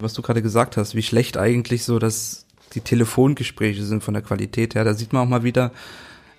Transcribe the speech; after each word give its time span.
was 0.00 0.14
du 0.14 0.22
gerade 0.22 0.42
gesagt 0.42 0.76
hast, 0.76 0.94
wie 0.94 1.02
schlecht 1.02 1.36
eigentlich 1.36 1.84
so 1.84 1.98
dass 1.98 2.46
die 2.74 2.80
Telefongespräche 2.80 3.82
sind 3.82 4.04
von 4.04 4.14
der 4.14 4.22
Qualität 4.22 4.74
her. 4.76 4.84
Da 4.84 4.94
sieht 4.94 5.12
man 5.12 5.22
auch 5.24 5.28
mal 5.28 5.42
wieder, 5.42 5.72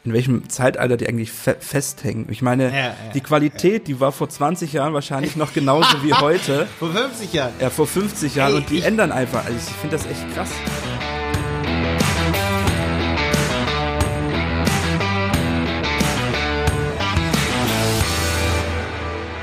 in 0.06 0.14
welchem 0.14 0.48
Zeitalter 0.48 0.96
die 0.96 1.10
eigentlich 1.10 1.32
fe 1.32 1.58
festhängen. 1.60 2.28
Ich 2.30 2.42
meine, 2.42 2.70
Ja, 2.70 2.78
ja, 2.78 2.96
die 3.14 3.20
Qualität, 3.20 3.88
die 3.88 4.00
war 4.00 4.14
vor 4.14 4.30
20 4.30 4.72
Jahren 4.72 4.94
wahrscheinlich 4.94 5.36
noch 5.36 5.54
genauso 5.54 6.04
wie 6.04 6.14
heute. 6.22 6.68
Vor 6.78 6.92
50 6.92 7.34
Jahren. 7.34 7.54
Ja, 7.60 7.70
vor 7.70 7.88
50 7.88 8.36
Jahren 8.36 8.54
Ey, 8.54 8.58
und 8.60 8.70
die 8.70 8.82
ändern 8.82 9.12
einfach. 9.12 9.44
Also 9.44 9.58
ich 9.58 9.76
finde 9.76 9.98
das 9.98 10.06
echt 10.06 10.34
krass. 10.34 10.52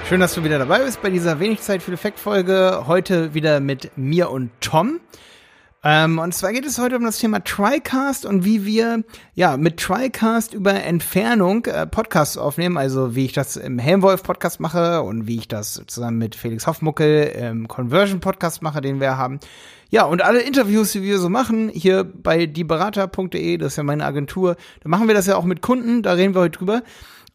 Schön, 0.09 0.21
dass 0.21 0.35
du 0.35 0.45
wieder 0.45 0.61
dabei 0.61 0.85
bist 0.85 1.03
bei 1.03 1.11
dieser 1.11 1.41
wenig 1.41 1.63
Zeit 1.63 1.83
für 1.83 1.91
Effekt-Folge. 1.91 2.85
Heute 2.87 3.35
wieder 3.35 3.59
mit 3.59 3.91
mir 3.99 4.31
und 4.31 4.53
Tom. 4.61 5.01
Ähm, 5.83 6.21
und 6.21 6.33
zwar 6.33 6.53
geht 6.53 6.65
es 6.65 6.79
heute 6.79 6.97
um 6.97 7.03
das 7.03 7.19
Thema 7.19 7.43
TriCast 7.43 8.25
und 8.25 8.45
wie 8.45 8.65
wir 8.65 9.03
ja 9.35 9.57
mit 9.57 9.79
TriCast 9.79 10.55
über 10.55 10.75
Entfernung 10.75 11.65
äh, 11.65 11.89
Podcasts 11.89 12.39
aufnehmen. 12.39 12.77
Also 12.77 13.17
wie 13.17 13.25
ich 13.25 13.33
das 13.33 13.57
im 13.57 13.81
Helmwolf 13.81 14.23
Podcast 14.23 14.61
mache 14.61 15.03
und 15.03 15.27
wie 15.27 15.39
ich 15.39 15.49
das 15.49 15.83
zusammen 15.89 16.19
mit 16.19 16.37
Felix 16.37 16.69
Hoffmuckel 16.69 17.25
im 17.25 17.67
Conversion 17.67 18.21
Podcast 18.21 18.63
mache, 18.63 18.81
den 18.81 19.01
wir 19.01 19.17
haben. 19.17 19.41
Ja, 19.91 20.05
und 20.05 20.23
alle 20.23 20.41
Interviews, 20.41 20.93
die 20.93 21.03
wir 21.03 21.19
so 21.19 21.29
machen, 21.29 21.69
hier 21.69 22.05
bei 22.05 22.47
dieberater.de, 22.47 23.57
das 23.57 23.73
ist 23.73 23.77
ja 23.77 23.83
meine 23.83 24.05
Agentur, 24.05 24.55
da 24.85 24.89
machen 24.89 25.09
wir 25.09 25.17
das 25.17 25.27
ja 25.27 25.35
auch 25.35 25.45
mit 25.45 25.63
Kunden, 25.63 26.05
da 26.05 26.13
reden 26.13 26.33
wir 26.33 26.43
heute 26.43 26.59
drüber. 26.59 26.83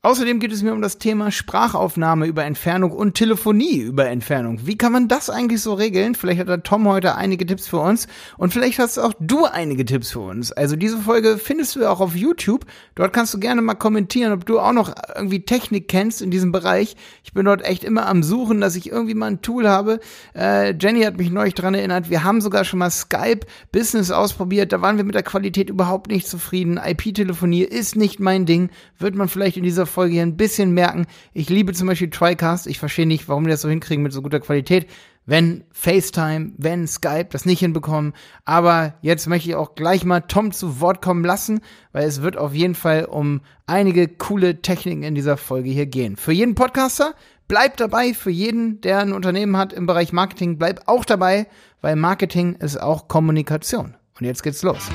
Außerdem 0.03 0.39
geht 0.39 0.51
es 0.51 0.63
mir 0.63 0.73
um 0.73 0.81
das 0.81 0.97
Thema 0.97 1.29
Sprachaufnahme 1.29 2.25
über 2.25 2.43
Entfernung 2.43 2.91
und 2.91 3.13
Telefonie 3.13 3.81
über 3.81 4.07
Entfernung. 4.07 4.65
Wie 4.65 4.75
kann 4.75 4.91
man 4.91 5.07
das 5.07 5.29
eigentlich 5.29 5.61
so 5.61 5.75
regeln? 5.75 6.15
Vielleicht 6.15 6.39
hat 6.39 6.47
der 6.47 6.63
Tom 6.63 6.87
heute 6.87 7.13
einige 7.13 7.45
Tipps 7.45 7.67
für 7.67 7.77
uns 7.77 8.07
und 8.39 8.51
vielleicht 8.51 8.79
hast 8.79 8.97
auch 8.97 9.13
du 9.19 9.45
einige 9.45 9.85
Tipps 9.85 10.09
für 10.09 10.21
uns. 10.21 10.51
Also 10.51 10.75
diese 10.75 10.97
Folge 10.97 11.37
findest 11.37 11.75
du 11.75 11.87
auch 11.87 11.99
auf 11.99 12.15
YouTube. 12.15 12.65
Dort 12.95 13.13
kannst 13.13 13.31
du 13.35 13.39
gerne 13.39 13.61
mal 13.61 13.75
kommentieren, 13.75 14.33
ob 14.33 14.43
du 14.47 14.59
auch 14.59 14.73
noch 14.73 14.91
irgendwie 15.15 15.45
Technik 15.45 15.87
kennst 15.87 16.23
in 16.23 16.31
diesem 16.31 16.51
Bereich. 16.51 16.95
Ich 17.23 17.33
bin 17.33 17.45
dort 17.45 17.63
echt 17.63 17.83
immer 17.83 18.07
am 18.07 18.23
Suchen, 18.23 18.59
dass 18.59 18.75
ich 18.75 18.89
irgendwie 18.89 19.13
mal 19.13 19.27
ein 19.27 19.43
Tool 19.43 19.69
habe. 19.69 19.99
Äh, 20.35 20.73
Jenny 20.79 21.03
hat 21.03 21.17
mich 21.17 21.29
neulich 21.29 21.53
dran 21.53 21.75
erinnert. 21.75 22.09
Wir 22.09 22.23
haben 22.23 22.41
sogar 22.41 22.65
schon 22.65 22.79
mal 22.79 22.89
Skype 22.89 23.45
Business 23.71 24.09
ausprobiert. 24.09 24.73
Da 24.73 24.81
waren 24.81 24.97
wir 24.97 25.03
mit 25.03 25.13
der 25.13 25.21
Qualität 25.21 25.69
überhaupt 25.69 26.09
nicht 26.09 26.27
zufrieden. 26.27 26.79
IP-Telefonie 26.83 27.61
ist 27.61 27.95
nicht 27.95 28.19
mein 28.19 28.47
Ding. 28.47 28.71
Wird 28.97 29.13
man 29.13 29.29
vielleicht 29.29 29.57
in 29.57 29.63
dieser 29.63 29.90
Folge 29.91 30.13
hier 30.13 30.23
ein 30.23 30.37
bisschen 30.37 30.71
merken. 30.71 31.05
Ich 31.33 31.49
liebe 31.49 31.73
zum 31.73 31.87
Beispiel 31.87 32.09
TriCast. 32.09 32.67
Ich 32.67 32.79
verstehe 32.79 33.05
nicht, 33.05 33.29
warum 33.29 33.43
die 33.43 33.51
das 33.51 33.61
so 33.61 33.69
hinkriegen 33.69 34.03
mit 34.03 34.13
so 34.13 34.21
guter 34.21 34.39
Qualität. 34.39 34.87
Wenn 35.27 35.63
FaceTime, 35.71 36.53
wenn 36.57 36.87
Skype 36.87 37.27
das 37.29 37.45
nicht 37.45 37.59
hinbekommen. 37.59 38.13
Aber 38.43 38.95
jetzt 39.01 39.27
möchte 39.27 39.49
ich 39.49 39.55
auch 39.55 39.75
gleich 39.75 40.03
mal 40.03 40.21
Tom 40.21 40.51
zu 40.51 40.81
Wort 40.81 41.01
kommen 41.01 41.23
lassen, 41.23 41.61
weil 41.91 42.07
es 42.07 42.23
wird 42.23 42.37
auf 42.37 42.53
jeden 42.53 42.73
Fall 42.73 43.05
um 43.05 43.41
einige 43.67 44.07
coole 44.07 44.61
Techniken 44.61 45.03
in 45.03 45.13
dieser 45.13 45.37
Folge 45.37 45.69
hier 45.69 45.85
gehen. 45.85 46.17
Für 46.17 46.31
jeden 46.31 46.55
Podcaster 46.55 47.13
bleibt 47.47 47.79
dabei, 47.79 48.13
für 48.13 48.31
jeden, 48.31 48.81
der 48.81 48.99
ein 48.99 49.13
Unternehmen 49.13 49.57
hat 49.57 49.73
im 49.73 49.85
Bereich 49.85 50.13
Marketing, 50.13 50.57
bleibt 50.57 50.87
auch 50.87 51.05
dabei, 51.05 51.47
weil 51.81 51.95
Marketing 51.97 52.55
ist 52.55 52.81
auch 52.81 53.07
Kommunikation. 53.07 53.95
Und 54.19 54.25
jetzt 54.25 54.41
geht's 54.41 54.63
los. 54.63 54.89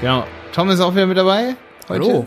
Genau. 0.00 0.24
Tom 0.52 0.70
ist 0.70 0.80
auch 0.80 0.94
wieder 0.94 1.06
mit 1.06 1.18
dabei. 1.18 1.56
Heute. 1.88 2.04
Hallo. 2.04 2.26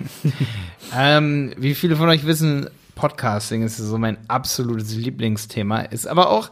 Ähm, 0.94 1.52
wie 1.56 1.74
viele 1.74 1.96
von 1.96 2.08
euch 2.08 2.26
wissen, 2.26 2.70
Podcasting 2.94 3.62
ist 3.62 3.76
so 3.76 3.98
mein 3.98 4.18
absolutes 4.28 4.94
Lieblingsthema. 4.94 5.80
Ist 5.80 6.06
aber 6.06 6.30
auch, 6.30 6.50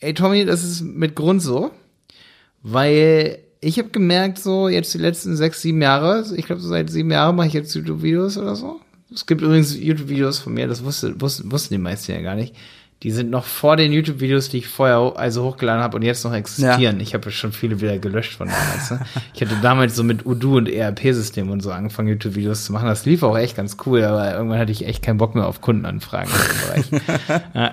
ey 0.00 0.14
Tommy, 0.14 0.44
das 0.44 0.64
ist 0.64 0.82
mit 0.82 1.14
Grund 1.14 1.42
so, 1.42 1.70
weil 2.62 3.38
ich 3.60 3.78
habe 3.78 3.90
gemerkt, 3.90 4.38
so 4.38 4.68
jetzt 4.68 4.94
die 4.94 4.98
letzten 4.98 5.36
sechs, 5.36 5.62
sieben 5.62 5.82
Jahre, 5.82 6.24
ich 6.36 6.46
glaube 6.46 6.60
so 6.60 6.68
seit 6.68 6.90
sieben 6.90 7.10
Jahren 7.10 7.36
mache 7.36 7.48
ich 7.48 7.52
jetzt 7.52 7.74
YouTube-Videos 7.74 8.38
oder 8.38 8.56
so. 8.56 8.80
Es 9.14 9.26
gibt 9.26 9.42
übrigens 9.42 9.76
YouTube-Videos 9.76 10.38
von 10.38 10.54
mir, 10.54 10.66
das 10.66 10.82
wusste, 10.82 11.20
wussten, 11.20 11.52
wussten 11.52 11.74
die 11.74 11.78
meisten 11.78 12.12
ja 12.12 12.22
gar 12.22 12.34
nicht. 12.34 12.56
Die 13.02 13.10
sind 13.10 13.30
noch 13.30 13.44
vor 13.44 13.76
den 13.76 13.90
YouTube-Videos, 13.92 14.48
die 14.48 14.58
ich 14.58 14.68
vorher 14.68 15.14
also 15.16 15.42
hochgeladen 15.42 15.82
habe 15.82 15.96
und 15.96 16.02
jetzt 16.02 16.24
noch 16.24 16.32
existieren. 16.32 17.00
Ich 17.00 17.14
habe 17.14 17.32
schon 17.32 17.50
viele 17.52 17.80
wieder 17.80 17.98
gelöscht 17.98 18.34
von 18.34 18.46
damals. 18.48 18.90
Ne? 18.92 19.00
Ich 19.34 19.40
hatte 19.42 19.56
damals 19.60 19.96
so 19.96 20.04
mit 20.04 20.24
Udo 20.24 20.56
und 20.56 20.68
ERP-System 20.68 21.50
und 21.50 21.62
so 21.62 21.72
angefangen, 21.72 22.06
YouTube-Videos 22.08 22.64
zu 22.64 22.72
machen. 22.72 22.86
Das 22.86 23.04
lief 23.04 23.24
auch 23.24 23.36
echt 23.36 23.56
ganz 23.56 23.76
cool, 23.86 24.04
aber 24.04 24.32
irgendwann 24.32 24.60
hatte 24.60 24.70
ich 24.70 24.86
echt 24.86 25.02
keinen 25.02 25.18
Bock 25.18 25.34
mehr 25.34 25.46
auf 25.48 25.60
Kundenanfragen 25.60 26.30
in 26.32 26.40
dem 26.40 27.00
Bereich. 27.00 27.72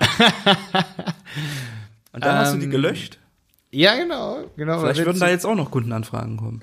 Und 2.12 2.24
dann 2.24 2.38
hast 2.38 2.54
du 2.54 2.58
die 2.58 2.64
Ähm, 2.64 2.70
gelöscht. 2.72 3.18
ja, 3.70 3.94
genau, 3.96 4.38
genau. 4.56 4.80
Vielleicht 4.80 5.04
würden 5.06 5.20
da 5.20 5.28
jetzt 5.28 5.46
auch 5.46 5.54
noch 5.54 5.70
Kundenanfragen 5.70 6.36
kommen. 6.38 6.60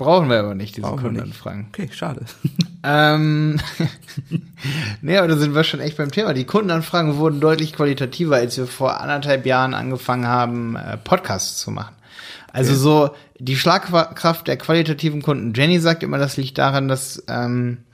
Brauchen 0.00 0.28
wir 0.30 0.38
aber 0.38 0.54
nicht, 0.54 0.76
diese 0.76 0.86
Brauchen 0.86 1.02
wir 1.04 1.10
nicht. 1.10 1.20
Kundenanfragen. 1.20 1.66
Okay, 1.68 1.88
schade. 1.92 2.24
Ähm, 2.82 3.60
nee, 5.02 5.18
aber 5.18 5.28
da 5.28 5.36
sind 5.36 5.54
wir 5.54 5.64
schon 5.64 5.80
echt 5.80 5.98
beim 5.98 6.10
Thema. 6.10 6.32
Die 6.32 6.46
Kundenanfragen 6.46 7.18
wurden 7.18 7.38
deutlich 7.38 7.74
qualitativer, 7.74 8.36
als 8.36 8.56
wir 8.56 8.66
vor 8.66 9.02
anderthalb 9.02 9.44
Jahren 9.44 9.74
angefangen 9.74 10.26
haben, 10.26 10.76
äh, 10.76 10.96
Podcasts 10.96 11.58
zu 11.58 11.70
machen. 11.72 11.94
Also 12.54 12.74
so 12.74 13.10
die 13.38 13.56
Schlagkraft 13.56 14.48
der 14.48 14.56
qualitativen 14.56 15.20
Kunden. 15.20 15.52
Jenny 15.52 15.78
sagt 15.78 16.02
immer, 16.02 16.16
das 16.16 16.38
liegt 16.38 16.56
daran, 16.56 16.88
dass 16.88 17.22
ähm, 17.28 17.84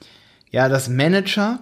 ja, 0.52 0.68
dass 0.68 0.88
Manager 0.88 1.58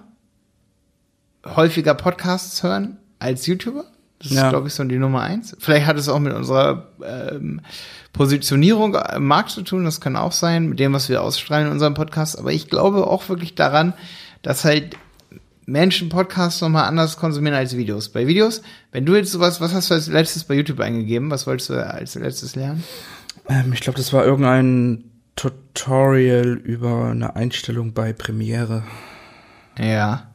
häufiger 1.47 1.95
Podcasts 1.95 2.63
hören 2.63 2.99
als 3.19 3.47
YouTuber. 3.47 3.87
Das 4.25 4.33
ist, 4.33 4.37
Ja. 4.39 4.49
glaube 4.51 4.67
ich, 4.69 4.75
so 4.75 4.83
die 4.85 4.99
Nummer 4.99 5.21
eins. 5.21 5.55
Vielleicht 5.61 5.87
hat 5.87 5.97
es 5.99 6.09
auch 6.09 6.19
mit 6.19 6.33
unserer 6.33 6.89
ähm, 7.05 7.61
Positionierung 8.13 8.95
im 8.95 9.27
Markt 9.27 9.51
zu 9.51 9.63
tun, 9.63 9.85
das 9.85 10.01
kann 10.01 10.17
auch 10.17 10.33
sein, 10.33 10.69
mit 10.69 10.81
dem, 10.81 10.93
was 10.93 11.09
wir 11.09 11.23
ausstrahlen 11.23 11.67
in 11.67 11.73
unserem 11.73 11.95
Podcast. 11.95 12.39
Aber 12.39 12.53
ich 12.53 12.69
glaube 12.69 13.07
auch 13.07 13.29
wirklich 13.29 13.55
daran, 13.55 13.93
dass 14.43 14.65
halt 14.65 14.97
Menschen 15.67 16.09
Podcasts 16.09 16.61
nochmal 16.61 16.85
anders 16.85 17.17
konsumieren 17.17 17.57
als 17.57 17.77
Videos. 17.77 18.09
Bei 18.09 18.27
Videos, 18.27 18.63
wenn 18.93 19.05
du 19.07 19.15
jetzt 19.15 19.31
sowas, 19.33 19.61
was 19.61 19.73
hast 19.75 19.91
du 19.91 19.95
als 19.95 20.09
letztes 20.09 20.45
bei 20.45 20.55
YouTube 20.55 20.81
eingegeben? 20.81 21.31
Was 21.31 21.47
wolltest 21.47 21.71
du 21.71 21.75
als 21.87 22.15
letztes 22.15 22.55
lernen? 22.57 22.83
Ähm, 23.49 23.73
ich 23.73 23.81
glaube, 23.81 23.99
das 23.99 24.13
war 24.13 24.25
irgendein 24.25 25.05
Tutorial 25.37 26.53
über 26.55 27.07
eine 27.11 27.37
Einstellung 27.37 27.93
bei 27.93 28.13
Premiere. 28.13 28.85
Ja. 29.79 30.31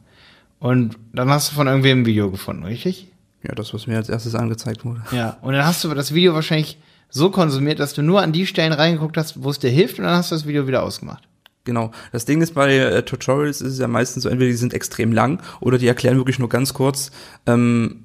Und 0.58 0.98
dann 1.12 1.30
hast 1.30 1.50
du 1.50 1.54
von 1.54 1.66
irgendwem 1.66 2.00
ein 2.02 2.06
Video 2.06 2.30
gefunden, 2.30 2.64
richtig? 2.64 3.09
Ja, 3.42 3.54
das, 3.54 3.72
was 3.72 3.86
mir 3.86 3.96
als 3.96 4.08
erstes 4.08 4.34
angezeigt 4.34 4.84
wurde. 4.84 5.02
Ja. 5.12 5.38
Und 5.42 5.54
dann 5.54 5.64
hast 5.64 5.82
du 5.82 5.92
das 5.94 6.12
Video 6.12 6.34
wahrscheinlich 6.34 6.78
so 7.08 7.30
konsumiert, 7.30 7.80
dass 7.80 7.94
du 7.94 8.02
nur 8.02 8.22
an 8.22 8.32
die 8.32 8.46
Stellen 8.46 8.72
reingeguckt 8.72 9.16
hast, 9.16 9.42
wo 9.42 9.50
es 9.50 9.58
dir 9.58 9.70
hilft, 9.70 9.98
und 9.98 10.04
dann 10.04 10.16
hast 10.16 10.30
du 10.30 10.34
das 10.34 10.46
Video 10.46 10.66
wieder 10.66 10.82
ausgemacht. 10.82 11.24
Genau. 11.64 11.90
Das 12.12 12.24
Ding 12.24 12.40
ist 12.40 12.54
bei 12.54 12.76
äh, 12.76 13.02
Tutorials 13.02 13.60
ist 13.60 13.74
es 13.74 13.78
ja 13.78 13.88
meistens 13.88 14.22
so, 14.22 14.28
entweder 14.28 14.50
die 14.50 14.56
sind 14.56 14.72
extrem 14.74 15.12
lang 15.12 15.42
oder 15.60 15.78
die 15.78 15.86
erklären 15.86 16.16
wirklich 16.16 16.38
nur 16.38 16.48
ganz 16.48 16.72
kurz, 16.74 17.10
ähm, 17.46 18.04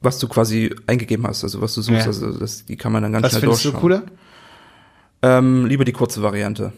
was 0.00 0.18
du 0.18 0.28
quasi 0.28 0.74
eingegeben 0.86 1.26
hast, 1.26 1.44
also 1.44 1.60
was 1.60 1.74
du 1.74 1.82
suchst. 1.82 2.00
Ja. 2.00 2.06
Also 2.06 2.38
das, 2.38 2.64
die 2.64 2.76
kann 2.76 2.92
man 2.92 3.02
dann 3.02 3.12
ganz 3.12 3.24
Was 3.24 3.32
schnell 3.32 3.40
findest 3.40 3.64
du 3.64 3.70
durchschauen. 3.70 4.02
cooler? 4.02 4.02
Ähm, 5.22 5.66
lieber 5.66 5.84
die 5.84 5.92
kurze 5.92 6.22
Variante. 6.22 6.72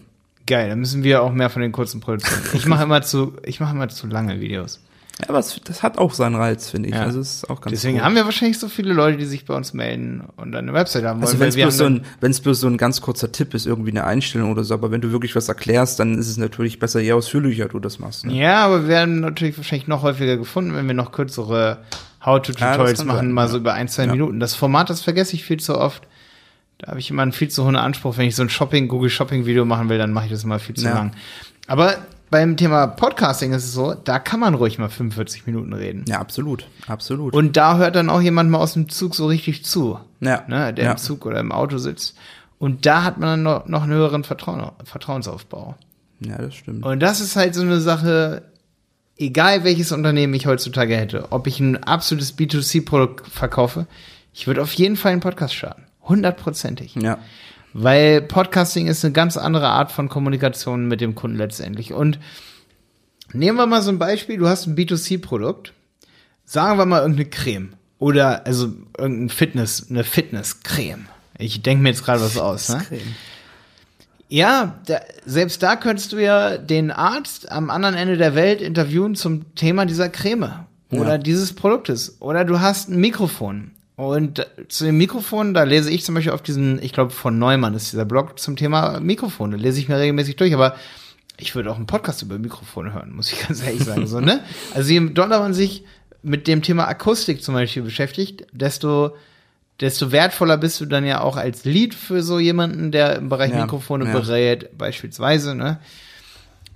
Geil, 0.46 0.68
dann 0.68 0.78
müssen 0.78 1.02
wir 1.02 1.22
auch 1.22 1.32
mehr 1.32 1.50
von 1.50 1.62
den 1.62 1.72
kurzen 1.72 2.00
produzieren. 2.00 2.40
Ich 2.54 2.66
mache 2.66 2.82
immer 2.84 3.02
zu, 3.02 3.34
ich 3.44 3.58
mache 3.58 3.74
immer 3.74 3.88
zu 3.88 4.06
lange 4.06 4.40
Videos. 4.40 4.80
Ja, 5.20 5.30
aber 5.30 5.38
es, 5.38 5.58
das 5.64 5.82
hat 5.82 5.96
auch 5.96 6.12
seinen 6.12 6.34
Reiz, 6.34 6.68
finde 6.68 6.90
ich. 6.90 6.94
Ja. 6.94 7.02
Also 7.02 7.20
es 7.20 7.36
ist 7.36 7.50
auch 7.50 7.62
ganz 7.62 7.70
Deswegen 7.74 7.96
cool. 7.98 8.04
haben 8.04 8.14
wir 8.16 8.26
wahrscheinlich 8.26 8.58
so 8.58 8.68
viele 8.68 8.92
Leute, 8.92 9.16
die 9.16 9.24
sich 9.24 9.46
bei 9.46 9.54
uns 9.54 9.72
melden 9.72 10.22
und 10.36 10.52
dann 10.52 10.64
eine 10.68 10.74
Website 10.74 11.04
haben 11.04 11.20
wollen. 11.20 11.28
Also 11.28 11.38
wenn 11.40 11.48
es 11.48 11.56
bloß, 11.56 11.76
so 11.78 11.84
ein, 11.86 12.04
wenn's 12.20 12.40
bloß 12.40 12.60
so 12.60 12.66
ein 12.66 12.76
ganz 12.76 13.00
kurzer 13.00 13.32
Tipp 13.32 13.54
ist, 13.54 13.64
irgendwie 13.66 13.92
eine 13.92 14.04
Einstellung 14.04 14.50
oder 14.50 14.62
so, 14.62 14.74
aber 14.74 14.90
wenn 14.90 15.00
du 15.00 15.12
wirklich 15.12 15.34
was 15.34 15.48
erklärst, 15.48 15.98
dann 16.00 16.18
ist 16.18 16.28
es 16.28 16.36
natürlich 16.36 16.78
besser, 16.78 17.00
je 17.00 17.12
ausführlicher 17.12 17.68
du 17.68 17.78
das 17.80 17.98
machst. 17.98 18.26
Ne? 18.26 18.34
Ja, 18.34 18.64
aber 18.66 18.82
wir 18.82 18.88
werden 18.88 19.20
natürlich 19.20 19.56
wahrscheinlich 19.56 19.88
noch 19.88 20.02
häufiger 20.02 20.36
gefunden, 20.36 20.74
wenn 20.74 20.86
wir 20.86 20.94
noch 20.94 21.12
kürzere 21.12 21.78
Ja, 22.20 22.26
How-to-Tutorials 22.26 22.98
kann 22.98 23.06
machen, 23.06 23.16
sein, 23.18 23.32
mal 23.32 23.42
ja. 23.44 23.48
so 23.48 23.56
über 23.56 23.72
ein, 23.72 23.88
zwei 23.88 24.04
Ja. 24.04 24.12
Minuten. 24.12 24.38
Das 24.38 24.54
Format, 24.54 24.90
das 24.90 25.00
vergesse 25.00 25.34
ich 25.34 25.44
viel 25.44 25.58
zu 25.60 25.78
oft. 25.78 26.06
Da 26.78 26.88
habe 26.88 26.98
ich 27.00 27.08
immer 27.10 27.22
einen 27.22 27.32
viel 27.32 27.48
zu 27.48 27.64
hohen 27.64 27.76
Anspruch. 27.76 28.18
Wenn 28.18 28.26
ich 28.28 28.36
so 28.36 28.42
ein 28.42 28.50
Shopping, 28.50 28.88
Google 28.88 29.08
Shopping 29.08 29.46
Video 29.46 29.64
machen 29.64 29.88
will, 29.88 29.96
dann 29.96 30.12
mache 30.12 30.26
ich 30.26 30.32
das 30.32 30.44
immer 30.44 30.58
viel 30.58 30.74
zu 30.74 30.84
Ja. 30.84 30.92
lang. 30.92 31.12
Aber 31.68 31.94
beim 32.30 32.56
Thema 32.56 32.86
Podcasting 32.86 33.52
ist 33.52 33.64
es 33.64 33.72
so, 33.72 33.94
da 33.94 34.18
kann 34.18 34.40
man 34.40 34.54
ruhig 34.54 34.78
mal 34.78 34.88
45 34.88 35.46
Minuten 35.46 35.72
reden. 35.72 36.04
Ja, 36.08 36.18
absolut, 36.20 36.66
absolut. 36.86 37.34
Und 37.34 37.56
da 37.56 37.78
hört 37.78 37.96
dann 37.96 38.10
auch 38.10 38.20
jemand 38.20 38.50
mal 38.50 38.58
aus 38.58 38.72
dem 38.72 38.88
Zug 38.88 39.14
so 39.14 39.26
richtig 39.26 39.64
zu, 39.64 39.98
ja, 40.20 40.44
ne, 40.48 40.72
der 40.74 40.84
ja. 40.86 40.90
im 40.92 40.96
Zug 40.98 41.26
oder 41.26 41.40
im 41.40 41.52
Auto 41.52 41.78
sitzt. 41.78 42.16
Und 42.58 42.86
da 42.86 43.04
hat 43.04 43.18
man 43.18 43.28
dann 43.28 43.42
noch, 43.42 43.66
noch 43.66 43.82
einen 43.82 43.92
höheren 43.92 44.24
Vertrauen, 44.24 44.70
Vertrauensaufbau. 44.84 45.76
ja, 46.20 46.38
das 46.38 46.54
stimmt. 46.54 46.84
Und 46.84 47.00
das 47.00 47.20
ist 47.20 47.36
halt 47.36 47.54
so 47.54 47.62
eine 47.62 47.80
Sache, 47.80 48.42
egal 49.18 49.64
welches 49.64 49.92
Unternehmen 49.92 50.34
ich 50.34 50.46
heutzutage 50.46 50.96
hätte, 50.96 51.32
ob 51.32 51.46
ich 51.46 51.60
ein 51.60 51.82
absolutes 51.82 52.36
B2C-Produkt 52.36 53.28
verkaufe, 53.28 53.86
ich 54.32 54.46
würde 54.46 54.62
auf 54.62 54.72
jeden 54.72 54.96
Fall 54.96 55.12
einen 55.12 55.20
Podcast 55.20 55.54
starten. 55.54 55.84
Hundertprozentig. 56.02 56.94
Ja, 56.96 57.18
Weil 57.78 58.22
Podcasting 58.22 58.86
ist 58.86 59.04
eine 59.04 59.12
ganz 59.12 59.36
andere 59.36 59.68
Art 59.68 59.92
von 59.92 60.08
Kommunikation 60.08 60.88
mit 60.88 61.02
dem 61.02 61.14
Kunden 61.14 61.36
letztendlich. 61.36 61.92
Und 61.92 62.18
nehmen 63.34 63.58
wir 63.58 63.66
mal 63.66 63.82
so 63.82 63.90
ein 63.90 63.98
Beispiel, 63.98 64.38
du 64.38 64.48
hast 64.48 64.66
ein 64.66 64.76
B2C-Produkt, 64.76 65.74
sagen 66.46 66.78
wir 66.78 66.86
mal 66.86 67.02
irgendeine 67.02 67.28
Creme. 67.28 67.74
Oder 67.98 68.46
also 68.46 68.72
irgendein 68.96 69.28
Fitness, 69.28 69.88
eine 69.90 70.04
Fitnesscreme. 70.04 71.06
Ich 71.38 71.60
denke 71.62 71.82
mir 71.82 71.90
jetzt 71.90 72.04
gerade 72.04 72.22
was 72.22 72.38
aus. 72.38 72.70
Ne? 72.70 72.82
Ja, 74.28 74.78
da, 74.86 75.00
selbst 75.26 75.62
da 75.62 75.76
könntest 75.76 76.12
du 76.12 76.16
ja 76.16 76.56
den 76.56 76.90
Arzt 76.90 77.52
am 77.52 77.68
anderen 77.68 77.94
Ende 77.94 78.16
der 78.16 78.34
Welt 78.34 78.62
interviewen 78.62 79.14
zum 79.14 79.54
Thema 79.54 79.84
dieser 79.84 80.08
Creme 80.08 80.64
oder 80.90 81.12
Ja. 81.12 81.18
dieses 81.18 81.52
Produktes. 81.52 82.16
Oder 82.20 82.44
du 82.46 82.60
hast 82.60 82.88
ein 82.88 82.96
Mikrofon. 83.00 83.72
Und 83.96 84.46
zu 84.68 84.84
dem 84.84 84.98
Mikrofon, 84.98 85.54
da 85.54 85.62
lese 85.62 85.90
ich 85.90 86.04
zum 86.04 86.14
Beispiel 86.14 86.32
auf 86.32 86.42
diesen, 86.42 86.82
ich 86.82 86.92
glaube 86.92 87.10
von 87.12 87.38
Neumann 87.38 87.74
ist 87.74 87.92
dieser 87.92 88.04
Blog 88.04 88.38
zum 88.38 88.56
Thema 88.56 89.00
Mikrofon. 89.00 89.52
Da 89.52 89.56
lese 89.56 89.80
ich 89.80 89.88
mir 89.88 89.98
regelmäßig 89.98 90.36
durch, 90.36 90.52
aber 90.52 90.76
ich 91.38 91.54
würde 91.54 91.70
auch 91.70 91.76
einen 91.76 91.86
Podcast 91.86 92.22
über 92.22 92.38
Mikrofone 92.38 92.92
hören, 92.92 93.12
muss 93.12 93.32
ich 93.32 93.40
ganz 93.46 93.62
ehrlich 93.62 93.84
sagen. 93.84 94.06
so, 94.06 94.20
ne? 94.20 94.40
Also 94.74 94.92
je 94.92 95.00
doller 95.08 95.40
man 95.40 95.54
sich 95.54 95.84
mit 96.22 96.46
dem 96.46 96.60
Thema 96.60 96.86
Akustik 96.88 97.42
zum 97.42 97.54
Beispiel 97.54 97.82
beschäftigt, 97.82 98.46
desto 98.52 99.16
desto 99.80 100.10
wertvoller 100.10 100.56
bist 100.56 100.80
du 100.80 100.86
dann 100.86 101.04
ja 101.04 101.20
auch 101.20 101.36
als 101.36 101.64
Lead 101.64 101.94
für 101.94 102.22
so 102.22 102.38
jemanden, 102.38 102.92
der 102.92 103.16
im 103.16 103.28
Bereich 103.28 103.50
Ja, 103.52 103.62
Mikrofone 103.62 104.06
ja. 104.06 104.12
berät, 104.12 104.76
beispielsweise, 104.76 105.54
ne? 105.54 105.78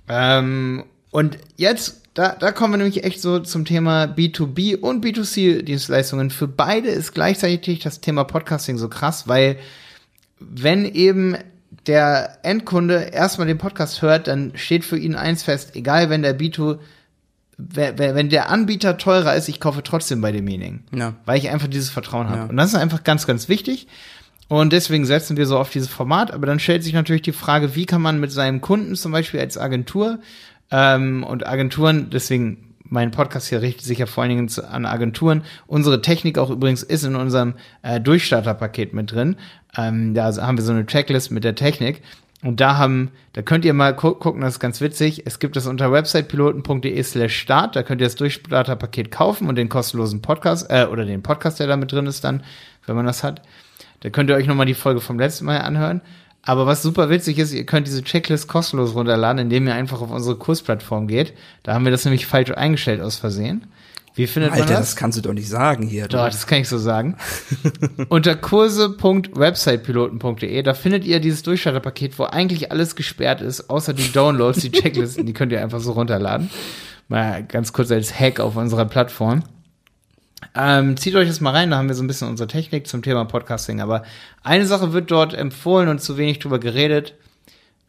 Ähm, 0.07 0.85
und 1.09 1.37
jetzt, 1.57 2.00
da, 2.13 2.35
da 2.37 2.51
kommen 2.51 2.73
wir 2.73 2.77
nämlich 2.77 3.03
echt 3.03 3.21
so 3.21 3.39
zum 3.39 3.63
Thema 3.63 4.03
B2B 4.03 4.77
und 4.77 5.03
B2C-Dienstleistungen. 5.03 6.29
Für 6.29 6.47
beide 6.47 6.89
ist 6.89 7.13
gleichzeitig 7.13 7.79
das 7.79 8.01
Thema 8.01 8.25
Podcasting 8.25 8.77
so 8.77 8.89
krass, 8.89 9.27
weil 9.27 9.57
wenn 10.39 10.85
eben 10.85 11.37
der 11.87 12.39
Endkunde 12.43 12.95
erstmal 13.13 13.47
den 13.47 13.57
Podcast 13.57 14.01
hört, 14.01 14.27
dann 14.27 14.51
steht 14.55 14.83
für 14.83 14.97
ihn 14.97 15.15
eins 15.15 15.43
fest, 15.43 15.75
egal 15.75 16.09
wenn 16.09 16.21
der 16.21 16.37
B2, 16.37 16.79
wenn, 17.57 18.29
der 18.29 18.49
Anbieter 18.49 18.97
teurer 18.97 19.35
ist, 19.35 19.47
ich 19.47 19.59
kaufe 19.59 19.81
trotzdem 19.83 20.19
bei 20.19 20.31
demjenigen. 20.31 20.83
Ja. 20.93 21.13
Weil 21.25 21.37
ich 21.37 21.49
einfach 21.49 21.67
dieses 21.67 21.89
Vertrauen 21.89 22.29
habe. 22.29 22.39
Ja. 22.39 22.45
Und 22.47 22.57
das 22.57 22.69
ist 22.69 22.75
einfach 22.75 23.03
ganz, 23.03 23.25
ganz 23.25 23.47
wichtig. 23.47 23.87
Und 24.47 24.73
deswegen 24.73 25.05
setzen 25.05 25.37
wir 25.37 25.45
so 25.45 25.57
auf 25.57 25.69
dieses 25.69 25.87
Format. 25.87 26.31
Aber 26.31 26.45
dann 26.45 26.59
stellt 26.59 26.83
sich 26.83 26.93
natürlich 26.93 27.21
die 27.21 27.31
Frage, 27.31 27.75
wie 27.75 27.85
kann 27.85 28.01
man 28.01 28.19
mit 28.19 28.31
seinem 28.31 28.59
Kunden 28.59 28.95
zum 28.95 29.11
Beispiel 29.11 29.39
als 29.39 29.57
Agentur 29.57 30.19
ähm, 30.71 31.23
und 31.23 31.45
Agenturen, 31.45 32.09
deswegen 32.09 32.71
mein 32.91 33.11
Podcast 33.11 33.47
hier 33.47 33.61
richtet 33.61 33.85
sich 33.85 33.99
ja 33.99 34.05
vor 34.05 34.23
allen 34.23 34.35
Dingen 34.35 34.49
an 34.69 34.85
Agenturen. 34.85 35.43
Unsere 35.65 36.01
Technik 36.01 36.37
auch 36.37 36.49
übrigens 36.49 36.83
ist 36.83 37.03
in 37.03 37.15
unserem 37.15 37.53
äh, 37.83 38.01
Durchstarterpaket 38.01 38.93
mit 38.93 39.11
drin. 39.11 39.37
Ähm, 39.77 40.13
da 40.13 40.35
haben 40.35 40.57
wir 40.57 40.63
so 40.63 40.73
eine 40.73 40.85
Checklist 40.85 41.31
mit 41.31 41.45
der 41.45 41.55
Technik. 41.55 42.01
Und 42.43 42.59
da 42.59 42.77
haben, 42.77 43.11
da 43.33 43.43
könnt 43.43 43.65
ihr 43.65 43.73
mal 43.73 43.93
gu 43.93 44.15
gucken, 44.15 44.41
das 44.41 44.55
ist 44.55 44.59
ganz 44.59 44.81
witzig. 44.81 45.25
Es 45.25 45.39
gibt 45.39 45.55
das 45.55 45.67
unter 45.67 45.91
websitepiloten.de 45.91 47.01
slash 47.03 47.37
start. 47.37 47.75
Da 47.75 47.83
könnt 47.83 48.01
ihr 48.01 48.07
das 48.07 48.15
Durchstarterpaket 48.15 49.11
kaufen 49.11 49.47
und 49.47 49.55
den 49.55 49.69
kostenlosen 49.69 50.21
Podcast, 50.21 50.69
äh, 50.69 50.85
oder 50.85 51.05
den 51.05 51.23
Podcast, 51.23 51.59
der 51.59 51.67
da 51.67 51.77
mit 51.77 51.91
drin 51.91 52.07
ist 52.07 52.23
dann, 52.23 52.43
wenn 52.87 52.95
man 52.95 53.05
das 53.05 53.23
hat. 53.23 53.41
Da 54.01 54.09
könnt 54.09 54.29
ihr 54.29 54.35
euch 54.35 54.47
nochmal 54.47 54.65
die 54.65 54.73
Folge 54.73 54.99
vom 54.99 55.19
letzten 55.19 55.45
Mal 55.45 55.61
anhören. 55.61 56.01
Aber 56.43 56.65
was 56.65 56.81
super 56.81 57.09
witzig 57.09 57.37
ist, 57.37 57.53
ihr 57.53 57.65
könnt 57.65 57.87
diese 57.87 58.03
Checklist 58.03 58.47
kostenlos 58.47 58.95
runterladen, 58.95 59.39
indem 59.39 59.67
ihr 59.67 59.75
einfach 59.75 60.01
auf 60.01 60.09
unsere 60.09 60.37
Kursplattform 60.37 61.07
geht. 61.07 61.33
Da 61.63 61.73
haben 61.73 61.83
wir 61.85 61.91
das 61.91 62.05
nämlich 62.05 62.25
falsch 62.25 62.51
eingestellt 62.51 63.01
aus 63.01 63.17
Versehen. 63.17 63.67
Wie 64.13 64.27
findet 64.27 64.51
Alter, 64.51 64.65
man 64.65 64.73
das? 64.73 64.81
das 64.81 64.97
kannst 64.97 65.17
du 65.17 65.21
doch 65.21 65.31
nicht 65.33 65.47
sagen 65.47 65.87
hier. 65.87 66.05
Doch, 66.07 66.25
das 66.25 66.45
kann 66.45 66.59
ich 66.59 66.67
so 66.67 66.77
sagen. 66.77 67.15
Unter 68.09 68.35
kurse.websitepiloten.de, 68.35 70.61
da 70.63 70.73
findet 70.73 71.05
ihr 71.05 71.21
dieses 71.21 71.43
Durchstarterpaket, 71.43 72.19
wo 72.19 72.25
eigentlich 72.25 72.71
alles 72.71 72.97
gesperrt 72.97 73.39
ist, 73.41 73.69
außer 73.69 73.93
die 73.93 74.11
Downloads, 74.11 74.59
die 74.59 74.71
Checklisten, 74.71 75.25
die 75.25 75.31
könnt 75.33 75.53
ihr 75.53 75.61
einfach 75.61 75.79
so 75.79 75.93
runterladen. 75.93 76.49
Mal 77.07 77.45
ganz 77.45 77.71
kurz 77.71 77.89
als 77.91 78.19
Hack 78.19 78.41
auf 78.41 78.57
unserer 78.57 78.83
Plattform. 78.85 79.43
Ähm, 80.53 80.97
zieht 80.97 81.15
euch 81.15 81.27
das 81.29 81.39
mal 81.41 81.51
rein, 81.51 81.71
da 81.71 81.77
haben 81.77 81.87
wir 81.87 81.95
so 81.95 82.03
ein 82.03 82.07
bisschen 82.07 82.27
unsere 82.27 82.47
Technik 82.47 82.87
zum 82.87 83.01
Thema 83.01 83.23
Podcasting. 83.25 83.79
Aber 83.81 84.03
eine 84.43 84.65
Sache 84.65 84.91
wird 84.93 85.09
dort 85.11 85.33
empfohlen 85.33 85.87
und 85.87 86.01
zu 86.01 86.17
wenig 86.17 86.39
drüber 86.39 86.59
geredet. 86.59 87.13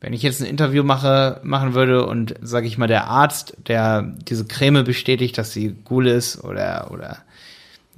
Wenn 0.00 0.12
ich 0.12 0.22
jetzt 0.22 0.40
ein 0.40 0.46
Interview 0.46 0.82
mache, 0.82 1.40
machen 1.44 1.74
würde 1.74 2.06
und 2.06 2.34
sage 2.40 2.66
ich 2.66 2.78
mal, 2.78 2.88
der 2.88 3.06
Arzt, 3.06 3.56
der 3.68 4.02
diese 4.02 4.44
Creme 4.44 4.84
bestätigt, 4.84 5.38
dass 5.38 5.52
sie 5.52 5.76
cool 5.90 6.06
ist 6.08 6.42
oder 6.42 6.90
oder 6.92 7.18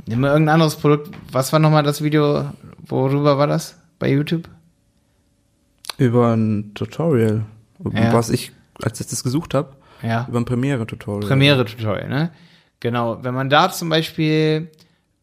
nimm 0.07 0.21
mal 0.21 0.29
irgendein 0.31 0.55
anderes 0.55 0.77
Produkt. 0.77 1.11
Was 1.33 1.53
war 1.53 1.61
nochmal 1.61 1.83
das 1.83 2.03
Video? 2.03 2.51
Worüber 2.87 3.39
war 3.39 3.47
das? 3.47 3.79
Bei 3.99 4.11
YouTube? 4.11 4.49
Über 5.97 6.35
ein 6.35 6.73
Tutorial, 6.75 7.45
Ja. 7.93 8.13
was 8.13 8.29
ich 8.31 8.53
als 8.83 8.99
letztes 8.99 9.23
gesucht 9.23 9.55
habe. 9.55 9.73
Ja. 10.03 10.27
Über 10.29 10.41
ein 10.41 10.45
Premiere-Tutorial. 10.45 11.29
Premiere-Tutorial, 11.29 12.09
ne? 12.09 12.31
Genau. 12.85 13.19
Wenn 13.23 13.33
man 13.33 13.49
da 13.49 13.73
zum 13.73 13.89
Beispiel 13.89 14.69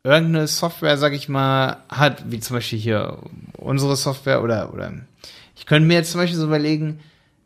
irgendeine 0.03 0.47
Software, 0.47 0.97
sag 0.97 1.13
ich 1.13 1.29
mal, 1.29 1.77
hat, 1.89 2.23
wie 2.31 2.39
zum 2.39 2.55
Beispiel 2.55 2.79
hier 2.79 3.19
unsere 3.55 3.95
Software 3.95 4.41
oder, 4.41 4.73
oder 4.73 4.91
ich 5.55 5.67
könnte 5.67 5.87
mir 5.87 5.93
jetzt 5.93 6.09
zum 6.11 6.21
Beispiel 6.21 6.39
so 6.39 6.47
überlegen, 6.47 7.01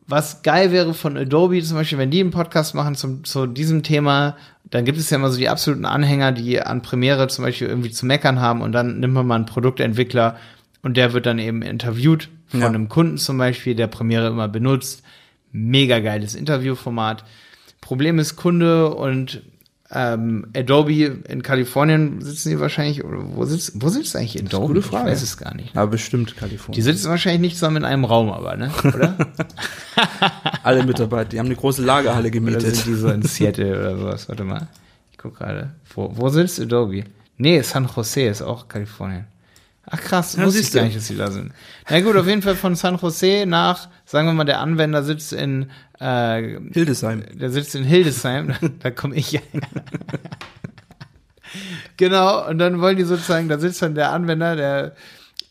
was 0.07 0.41
geil 0.41 0.71
wäre 0.71 0.93
von 0.93 1.17
Adobe 1.17 1.61
zum 1.63 1.75
Beispiel, 1.75 1.97
wenn 1.97 2.11
die 2.11 2.21
einen 2.21 2.31
Podcast 2.31 2.75
machen 2.75 2.95
zum, 2.95 3.25
zu 3.25 3.45
diesem 3.45 3.83
Thema, 3.83 4.37
dann 4.63 4.85
gibt 4.85 4.97
es 4.99 5.09
ja 5.09 5.17
immer 5.17 5.29
so 5.29 5.37
die 5.37 5.49
absoluten 5.49 5.83
Anhänger, 5.83 6.31
die 6.31 6.61
an 6.61 6.81
Premiere 6.81 7.27
zum 7.27 7.43
Beispiel 7.43 7.67
irgendwie 7.67 7.91
zu 7.91 8.05
meckern 8.05 8.39
haben 8.39 8.61
und 8.61 8.71
dann 8.71 9.01
nimmt 9.01 9.13
man 9.15 9.27
mal 9.27 9.35
einen 9.35 9.45
Produktentwickler 9.45 10.37
und 10.81 10.95
der 10.95 11.11
wird 11.11 11.25
dann 11.25 11.39
eben 11.39 11.61
interviewt 11.61 12.29
von 12.47 12.61
Ja. 12.61 12.67
einem 12.67 12.87
Kunden 12.87 13.17
zum 13.17 13.37
Beispiel, 13.37 13.75
der 13.75 13.87
Premiere 13.87 14.27
immer 14.27 14.47
benutzt. 14.47 15.03
Mega 15.51 15.99
geiles 15.99 16.35
Interviewformat. 16.35 17.25
Problem 17.81 18.17
ist 18.17 18.37
Kunde 18.37 18.95
und 18.95 19.41
ähm, 19.95 20.47
Adobe 20.55 20.93
in 21.27 21.41
Kalifornien 21.41 22.21
sitzen 22.21 22.49
die 22.49 22.59
wahrscheinlich, 22.59 23.03
oder 23.03 23.17
wo 23.35 23.45
sitzt, 23.45 23.71
wo 23.75 23.87
sitzt 23.89 24.15
eigentlich 24.15 24.39
Adobe? 24.43 24.67
gute 24.67 24.81
Frage. 24.81 25.05
Ich 25.09 25.13
weiß 25.15 25.21
es 25.23 25.37
gar 25.37 25.55
nicht. 25.55 25.75
Aber 25.75 25.87
bestimmt 25.91 26.31
Die 26.31 26.35
Kalifornien. 26.35 26.83
sitzen 26.83 27.09
wahrscheinlich 27.09 27.41
nicht 27.41 27.55
zusammen 27.55 27.77
in 27.77 27.85
einem 27.85 28.03
Raum, 28.05 28.29
aber, 28.31 28.57
ne? 28.57 28.69
Oder? 28.83 29.15
Alle 30.63 30.83
Mitarbeiter, 30.83 31.29
die 31.29 31.39
haben 31.39 31.45
eine 31.47 31.55
große 31.55 31.81
Lagerhalle 31.83 32.21
oder 32.23 32.29
gemietet. 32.31 32.61
sind 32.75 32.85
die 32.87 32.93
so 32.95 33.07
in 33.09 33.21
Seattle 33.21 33.79
oder 33.79 33.97
sowas? 33.97 34.27
Warte 34.29 34.43
mal. 34.43 34.67
Ich 35.11 35.17
guck 35.17 35.37
gerade. 35.37 35.71
Wo, 35.93 36.11
wo 36.15 36.29
sitzt 36.29 36.59
Adobe? 36.59 37.05
Nee, 37.37 37.61
San 37.61 37.89
Jose 37.95 38.21
ist 38.27 38.41
auch 38.41 38.67
Kalifornien. 38.67 39.25
Ach 39.87 40.01
krass, 40.01 40.35
Ja, 40.35 40.45
wusste 40.45 40.61
ich 40.61 40.71
gar 40.71 40.83
nicht, 40.83 40.97
dass 40.97 41.07
die 41.07 41.15
da 41.15 41.29
sind. 41.29 41.51
Na 41.89 42.01
gut, 42.01 42.15
auf 42.15 42.27
jeden 42.27 42.41
Fall 42.41 42.55
von 42.55 42.75
San 42.75 42.97
Jose 42.97 43.45
nach, 43.45 43.89
sagen 44.05 44.27
wir 44.27 44.33
mal, 44.33 44.43
der 44.43 44.59
Anwender 44.59 45.03
sitzt 45.03 45.31
in, 45.31 45.69
äh, 45.99 46.59
Hildesheim. 46.71 47.23
der 47.33 47.51
sitzt 47.51 47.75
in 47.75 47.83
Hildesheim, 47.83 48.53
da 48.79 48.91
komme 48.91 49.15
ich 49.15 49.31
ja. 49.33 49.41
genau, 51.97 52.47
und 52.47 52.57
dann 52.57 52.81
wollen 52.81 52.97
die 52.97 53.03
sozusagen, 53.03 53.47
da 53.47 53.59
sitzt 53.59 53.81
dann 53.81 53.95
der 53.95 54.11
Anwender, 54.11 54.55
der 54.55 54.95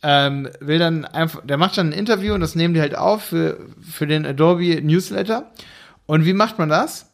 ähm, 0.02 0.50
will 0.60 0.78
dann 0.78 1.06
einfach, 1.06 1.41
der 1.46 1.56
macht 1.56 1.79
dann 1.79 1.88
ein 1.88 1.93
Interview 1.93 2.34
und 2.34 2.41
das 2.41 2.55
nehmen 2.55 2.74
die 2.74 2.81
halt 2.81 2.94
auf 2.94 3.24
für, 3.24 3.58
für 3.81 4.06
den 4.06 4.26
Adobe 4.26 4.82
Newsletter. 4.82 5.50
Und 6.05 6.26
wie 6.26 6.34
macht 6.34 6.58
man 6.58 6.69
das? 6.69 7.10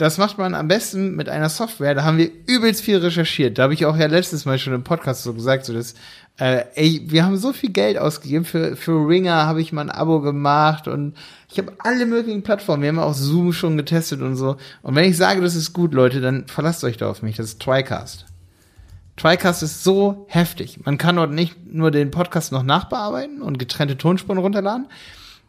Das 0.00 0.16
macht 0.16 0.38
man 0.38 0.54
am 0.54 0.66
besten 0.66 1.14
mit 1.14 1.28
einer 1.28 1.50
Software. 1.50 1.94
Da 1.94 2.04
haben 2.04 2.16
wir 2.16 2.30
übelst 2.46 2.80
viel 2.80 2.96
recherchiert. 2.96 3.58
Da 3.58 3.64
habe 3.64 3.74
ich 3.74 3.84
auch 3.84 3.98
ja 3.98 4.06
letztes 4.06 4.46
Mal 4.46 4.58
schon 4.58 4.72
im 4.72 4.82
Podcast 4.82 5.24
so 5.24 5.34
gesagt, 5.34 5.66
so 5.66 5.74
dass, 5.74 5.92
äh, 6.38 6.64
ey, 6.74 7.02
wir 7.08 7.22
haben 7.22 7.36
so 7.36 7.52
viel 7.52 7.68
Geld 7.68 7.98
ausgegeben. 7.98 8.46
Für, 8.46 8.76
für 8.76 9.06
Ringer 9.06 9.46
habe 9.46 9.60
ich 9.60 9.74
mal 9.74 9.82
ein 9.82 9.90
Abo 9.90 10.22
gemacht 10.22 10.88
und 10.88 11.18
ich 11.50 11.58
habe 11.58 11.74
alle 11.80 12.06
möglichen 12.06 12.42
Plattformen. 12.42 12.82
Wir 12.82 12.88
haben 12.88 12.98
auch 12.98 13.12
Zoom 13.12 13.52
schon 13.52 13.76
getestet 13.76 14.22
und 14.22 14.36
so. 14.36 14.56
Und 14.80 14.94
wenn 14.94 15.04
ich 15.04 15.18
sage, 15.18 15.42
das 15.42 15.54
ist 15.54 15.74
gut, 15.74 15.92
Leute, 15.92 16.22
dann 16.22 16.46
verlasst 16.46 16.82
euch 16.82 16.96
da 16.96 17.10
auf 17.10 17.20
mich. 17.20 17.36
Das 17.36 17.44
ist 17.44 17.60
TriCast. 17.60 18.24
TriCast 19.18 19.62
ist 19.62 19.84
so 19.84 20.24
heftig. 20.30 20.80
Man 20.86 20.96
kann 20.96 21.16
dort 21.16 21.30
nicht 21.30 21.70
nur 21.70 21.90
den 21.90 22.10
Podcast 22.10 22.52
noch 22.52 22.62
nachbearbeiten 22.62 23.42
und 23.42 23.58
getrennte 23.58 23.98
Tonspuren 23.98 24.38
runterladen, 24.38 24.86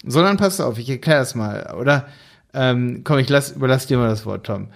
sondern 0.05 0.36
passt 0.36 0.60
auf, 0.60 0.77
ich 0.77 0.89
erkläre 0.89 1.20
das 1.20 1.36
mal. 1.36 1.74
Oder 1.79 2.08
ähm, 2.53 3.01
komm, 3.03 3.20
ich 3.20 3.29
lass, 3.29 3.51
überlass 3.51 3.88
dir 3.88 3.98
mal 3.98 4.10
das 4.10 4.25
Wort, 4.25 4.46
Tom. 4.46 4.67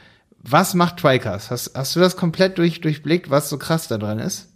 Was 0.42 0.74
macht 0.76 0.98
TriCast? 0.98 1.50
Hast, 1.52 1.72
hast 1.76 1.96
du 1.96 2.00
das 2.00 2.16
komplett 2.16 2.58
durch, 2.58 2.80
durchblickt, 2.82 3.30
was 3.30 3.50
so 3.50 3.58
krass 3.58 3.88
da 3.88 3.98
dran 3.98 4.20
ist? 4.20 4.50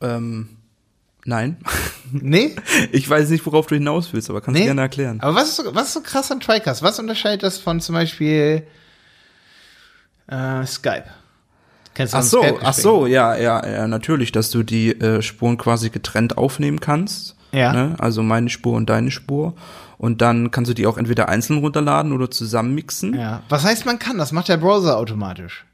Ähm, 0.00 0.48
nein. 1.24 1.58
Nee? 2.12 2.54
Ich 2.92 3.08
weiß 3.08 3.30
nicht, 3.30 3.44
worauf 3.46 3.66
du 3.66 3.74
hinaus 3.76 4.12
willst, 4.12 4.28
aber 4.28 4.42
kannst 4.42 4.56
du 4.56 4.60
Nee? 4.60 4.66
gerne 4.66 4.82
erklären. 4.82 5.20
Aber 5.22 5.34
was 5.34 5.48
ist, 5.48 5.56
so, 5.56 5.74
was 5.74 5.88
ist 5.88 5.94
so 5.94 6.00
krass 6.02 6.30
an 6.30 6.38
TriCast? 6.38 6.82
Was 6.82 6.98
unterscheidet 7.00 7.42
das 7.42 7.56
von 7.56 7.80
zum 7.80 7.94
Beispiel 7.94 8.66
äh, 10.28 10.66
Skype? 10.66 11.06
Kennst 11.94 12.12
du 12.12 12.18
Ach 12.18 12.22
so, 12.22 12.58
ach 12.62 12.74
so, 12.74 13.06
ja, 13.06 13.34
ja, 13.36 13.66
ja, 13.66 13.88
natürlich, 13.88 14.32
dass 14.32 14.50
du 14.50 14.62
die 14.62 14.90
äh, 15.00 15.22
Spuren 15.22 15.56
quasi 15.56 15.88
getrennt 15.90 16.36
aufnehmen 16.36 16.78
kannst. 16.78 17.36
Ja. 17.52 17.72
Ne? 17.72 17.96
Also 17.98 18.22
meine 18.22 18.50
Spur 18.50 18.74
und 18.74 18.90
deine 18.90 19.10
Spur. 19.10 19.54
Und 20.04 20.20
dann 20.20 20.50
kannst 20.50 20.68
du 20.70 20.74
die 20.74 20.86
auch 20.86 20.98
entweder 20.98 21.30
einzeln 21.30 21.60
runterladen 21.60 22.12
oder 22.12 22.30
zusammen 22.30 22.74
mixen. 22.74 23.14
Ja. 23.14 23.42
Was 23.48 23.64
heißt, 23.64 23.86
man 23.86 23.98
kann? 23.98 24.18
Das 24.18 24.32
macht 24.32 24.48
der 24.50 24.58
Browser 24.58 24.98
automatisch. 24.98 25.64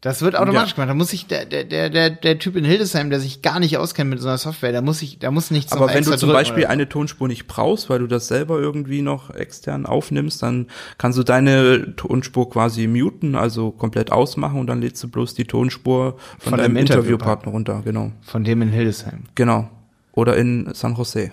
Das 0.00 0.22
wird 0.22 0.34
automatisch 0.34 0.70
Ja. 0.70 0.74
gemacht. 0.76 0.88
Da 0.88 0.94
muss 0.94 1.10
sich 1.10 1.26
der, 1.26 1.44
der, 1.44 1.64
der, 1.90 2.08
der, 2.08 2.38
Typ 2.38 2.56
in 2.56 2.64
Hildesheim, 2.64 3.10
der 3.10 3.20
sich 3.20 3.42
gar 3.42 3.60
nicht 3.60 3.76
auskennt 3.76 4.08
mit 4.08 4.18
so 4.18 4.28
einer 4.28 4.38
Software, 4.38 4.72
da 4.72 4.80
muss 4.80 5.02
ich, 5.02 5.18
da 5.18 5.30
muss 5.30 5.50
nichts 5.50 5.74
Aber 5.74 5.92
wenn 5.92 6.02
du 6.02 6.16
zum 6.16 6.32
Beispiel 6.32 6.62
oder- 6.62 6.70
eine 6.72 6.88
Tonspur 6.88 7.28
nicht 7.28 7.46
brauchst, 7.48 7.90
weil 7.90 7.98
du 7.98 8.06
das 8.06 8.28
selber 8.28 8.58
irgendwie 8.58 9.02
noch 9.02 9.28
extern 9.28 9.84
aufnimmst, 9.84 10.42
dann 10.42 10.68
kannst 10.96 11.18
du 11.18 11.22
deine 11.22 11.94
Tonspur 11.96 12.48
quasi 12.48 12.86
muten, 12.86 13.34
also 13.34 13.72
komplett 13.72 14.10
ausmachen 14.10 14.58
und 14.58 14.68
dann 14.68 14.80
lädst 14.80 15.02
du 15.04 15.08
bloß 15.08 15.34
die 15.34 15.44
Tonspur 15.44 16.16
von, 16.38 16.48
Von 16.52 16.58
deinem 16.60 16.78
Interviewpartner 16.78 17.52
runter, 17.52 17.82
genau. 17.84 18.10
von 18.22 18.42
dem 18.42 18.62
in 18.62 18.70
Hildesheim. 18.70 19.24
Genau. 19.34 19.68
Oder 20.12 20.38
in 20.38 20.70
San 20.72 20.94
Jose. 20.96 21.30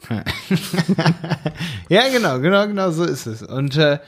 Ja, 1.88 2.08
genau, 2.12 2.38
genau, 2.40 2.66
genau 2.66 2.90
so 2.90 3.04
ist 3.04 3.26
es. 3.26 3.42
Und 3.42 3.76
äh, 3.76 3.98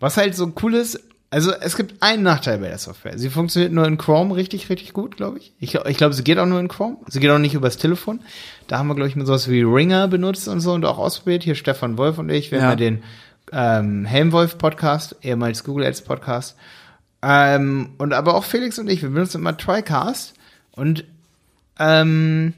was 0.00 0.16
halt 0.16 0.34
so 0.34 0.52
cool 0.62 0.74
ist, 0.74 1.00
also 1.30 1.52
es 1.52 1.76
gibt 1.76 2.02
einen 2.02 2.22
Nachteil 2.22 2.58
bei 2.58 2.68
der 2.68 2.78
Software. 2.78 3.18
Sie 3.18 3.30
funktioniert 3.30 3.72
nur 3.72 3.86
in 3.86 3.98
Chrome 3.98 4.34
richtig, 4.36 4.68
richtig 4.70 4.92
gut, 4.92 5.16
glaube 5.16 5.38
ich. 5.38 5.52
Ich, 5.58 5.74
ich 5.74 5.96
glaube, 5.96 6.14
sie 6.14 6.24
geht 6.24 6.38
auch 6.38 6.46
nur 6.46 6.60
in 6.60 6.68
Chrome. 6.68 6.98
Sie 7.08 7.20
geht 7.20 7.30
auch 7.30 7.38
nicht 7.38 7.54
übers 7.54 7.76
Telefon. 7.78 8.20
Da 8.68 8.78
haben 8.78 8.86
wir, 8.88 8.94
glaube 8.94 9.08
ich, 9.08 9.16
mit 9.16 9.26
sowas 9.26 9.48
wie 9.50 9.62
Ringer 9.62 10.08
benutzt 10.08 10.48
und 10.48 10.60
so 10.60 10.72
und 10.72 10.84
auch 10.84 10.98
ausprobiert. 10.98 11.42
Hier 11.42 11.54
Stefan 11.54 11.98
Wolf 11.98 12.18
und 12.18 12.30
ich, 12.30 12.50
wir 12.52 12.58
Ja. 12.58 12.64
haben 12.64 12.70
ja 12.70 12.76
den 12.76 13.02
ähm, 13.52 14.04
Helmwolf 14.04 14.58
Podcast, 14.58 15.16
ehemals 15.22 15.64
Google 15.64 15.86
Ads 15.86 16.02
Podcast. 16.02 16.56
Ähm, 17.22 17.90
und 17.98 18.12
aber 18.12 18.34
auch 18.34 18.44
Felix 18.44 18.78
und 18.78 18.88
ich, 18.88 19.02
wir 19.02 19.10
benutzen 19.10 19.38
immer 19.40 19.56
TriCast 19.56 20.34
und 20.72 21.04
ähm, 21.78 22.54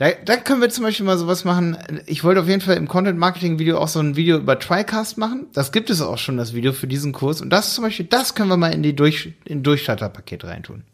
da, 0.00 0.12
da 0.24 0.36
können 0.38 0.62
wir 0.62 0.70
zum 0.70 0.84
Beispiel 0.84 1.04
mal 1.04 1.18
sowas 1.18 1.44
machen. 1.44 1.76
Ich 2.06 2.24
wollte 2.24 2.40
auf 2.40 2.48
jeden 2.48 2.62
Fall 2.62 2.78
im 2.78 2.88
Content-Marketing-Video 2.88 3.76
auch 3.76 3.88
so 3.88 4.00
ein 4.00 4.16
Video 4.16 4.38
über 4.38 4.58
TriCast 4.58 5.18
machen. 5.18 5.48
Das 5.52 5.72
gibt 5.72 5.90
es 5.90 6.00
auch 6.00 6.16
schon, 6.16 6.38
das 6.38 6.54
Video 6.54 6.72
für 6.72 6.86
diesen 6.86 7.12
Kurs. 7.12 7.42
Und 7.42 7.50
das 7.50 7.74
zum 7.74 7.84
Beispiel, 7.84 8.06
das 8.06 8.34
können 8.34 8.48
wir 8.48 8.56
mal 8.56 8.72
in 8.72 8.82
die 8.82 8.96
Durch, 8.96 9.34
in 9.44 9.62
Durchstarterpaket 9.62 10.44
reintun. 10.44 10.84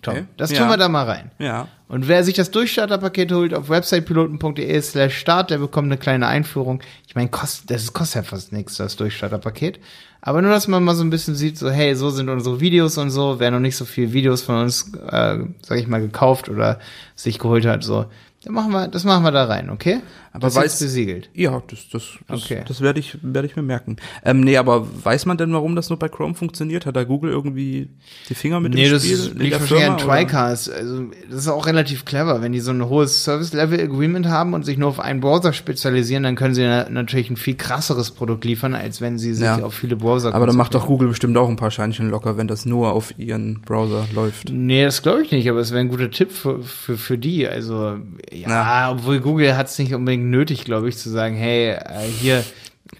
Tom, 0.00 0.28
das 0.38 0.48
tun 0.48 0.60
Ja. 0.60 0.70
wir 0.70 0.76
da 0.78 0.88
mal 0.88 1.04
rein. 1.04 1.30
Ja. 1.38 1.68
Und 1.88 2.08
wer 2.08 2.24
sich 2.24 2.34
das 2.34 2.50
Durchstarterpaket 2.50 3.30
holt 3.32 3.52
auf 3.52 3.68
websitepiloten.de 3.68 4.80
slash 4.80 5.18
start, 5.18 5.50
der 5.50 5.58
bekommt 5.58 5.86
eine 5.88 5.98
kleine 5.98 6.26
Einführung. 6.26 6.82
Ich 7.06 7.14
meine, 7.14 7.28
kost, 7.28 7.70
das 7.70 7.92
kostet 7.92 8.24
ja 8.24 8.30
fast 8.30 8.50
nichts, 8.50 8.78
das 8.78 8.96
Durchstarterpaket. 8.96 9.78
Aber 10.22 10.40
nur, 10.40 10.50
dass 10.52 10.68
man 10.68 10.82
mal 10.82 10.94
so 10.94 11.04
ein 11.04 11.10
bisschen 11.10 11.34
sieht, 11.34 11.58
so, 11.58 11.70
hey, 11.70 11.94
so 11.94 12.08
sind 12.08 12.30
unsere 12.30 12.60
Videos 12.60 12.96
und 12.96 13.10
so. 13.10 13.38
Wer 13.40 13.50
noch 13.50 13.60
nicht 13.60 13.76
so 13.76 13.84
viele 13.84 14.14
Videos 14.14 14.40
von 14.40 14.56
uns, 14.62 14.90
äh, 15.06 15.40
sag 15.60 15.78
ich 15.78 15.86
mal, 15.86 16.00
gekauft 16.00 16.48
oder 16.48 16.80
sich 17.14 17.38
geholt 17.38 17.66
hat, 17.66 17.84
so, 17.84 18.06
dann 18.44 18.54
machen 18.54 18.72
wir, 18.72 18.88
das 18.88 19.04
machen 19.04 19.24
wir 19.24 19.32
da 19.32 19.44
rein, 19.44 19.70
okay? 19.70 20.00
Aber 20.34 20.48
das 20.48 20.56
ist 20.56 20.62
weiß- 20.80 20.84
besiegelt. 20.84 21.30
Ja, 21.32 21.62
das, 21.68 21.88
das, 21.90 22.02
das, 22.28 22.42
Okay. 22.44 22.62
das 22.66 22.80
werde 22.80 22.98
ich, 23.00 23.16
werde 23.22 23.46
ich 23.46 23.54
mir 23.56 23.62
merken. 23.62 23.96
Ähm, 24.24 24.40
nee, 24.40 24.56
aber 24.56 24.84
weiß 25.04 25.26
man 25.26 25.36
denn, 25.38 25.52
warum 25.52 25.76
das 25.76 25.88
nur 25.90 25.98
bei 25.98 26.08
Chrome 26.08 26.34
funktioniert? 26.34 26.86
Hat 26.86 26.96
da 26.96 27.04
Google 27.04 27.30
irgendwie 27.30 27.88
die 28.28 28.34
Finger 28.34 28.58
mit 28.60 28.74
Nee, 28.74 28.84
dem 28.84 28.92
das 28.94 29.04
Spiel 29.04 29.14
ist 29.14 29.32
in 29.32 29.38
liegt 29.38 29.60
wahrscheinlich 29.60 29.88
an? 29.88 29.98
TriCast. 29.98 30.72
Also, 30.72 31.04
das 31.30 31.38
ist 31.38 31.48
auch 31.48 31.66
relativ 31.66 32.04
clever. 32.04 32.42
Wenn 32.42 32.50
die 32.52 32.58
so 32.60 32.72
ein 32.72 32.84
hohes 32.88 33.22
Service-Level-Agreement 33.24 34.26
haben 34.26 34.54
und 34.54 34.64
sich 34.64 34.76
nur 34.76 34.88
auf 34.88 34.98
einen 35.00 35.20
Browser 35.20 35.52
spezialisieren, 35.52 36.24
dann 36.24 36.34
können 36.34 36.54
sie 36.54 36.62
na 36.62 36.88
natürlich 36.90 37.30
ein 37.30 37.36
viel 37.36 37.54
krasseres 37.54 38.10
Produkt 38.10 38.44
liefern, 38.44 38.74
als 38.74 39.00
wenn 39.00 39.18
sie 39.18 39.34
sich 39.34 39.44
Ja. 39.44 39.62
auf 39.62 39.74
viele 39.74 39.94
Browser 39.96 40.34
Aber 40.34 40.46
dann 40.46 40.56
macht 40.56 40.74
doch. 40.74 40.86
Google 40.86 41.08
bestimmt 41.08 41.36
auch 41.36 41.48
ein 41.48 41.56
paar 41.56 41.70
Scheinchen 41.70 42.10
locker, 42.10 42.36
wenn 42.36 42.48
das 42.48 42.66
nur 42.66 42.92
auf 42.92 43.14
ihren 43.18 43.60
Browser 43.62 44.06
läuft. 44.14 44.50
Nee, 44.50 44.84
das 44.84 45.00
glaube 45.02 45.22
ich 45.22 45.30
nicht, 45.30 45.48
aber 45.48 45.60
es 45.60 45.70
wäre 45.70 45.80
ein 45.80 45.88
guter 45.88 46.10
Tipp 46.10 46.32
für, 46.32 46.62
für, 46.62 46.96
für 46.98 47.16
die. 47.18 47.46
Also, 47.48 47.96
ja, 48.32 48.48
Ja. 48.48 48.90
obwohl 48.92 49.20
Google 49.20 49.56
hat 49.56 49.68
es 49.68 49.78
nicht 49.78 49.94
unbedingt 49.94 50.23
nötig, 50.30 50.64
glaube 50.64 50.88
ich, 50.88 50.96
zu 50.96 51.10
sagen, 51.10 51.34
hey, 51.34 51.70
äh, 51.70 52.08
hier, 52.20 52.44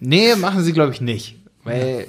nee, 0.00 0.34
machen 0.36 0.62
sie, 0.62 0.72
glaube 0.72 0.92
ich, 0.92 1.00
nicht. 1.00 1.36
Weil 1.64 2.06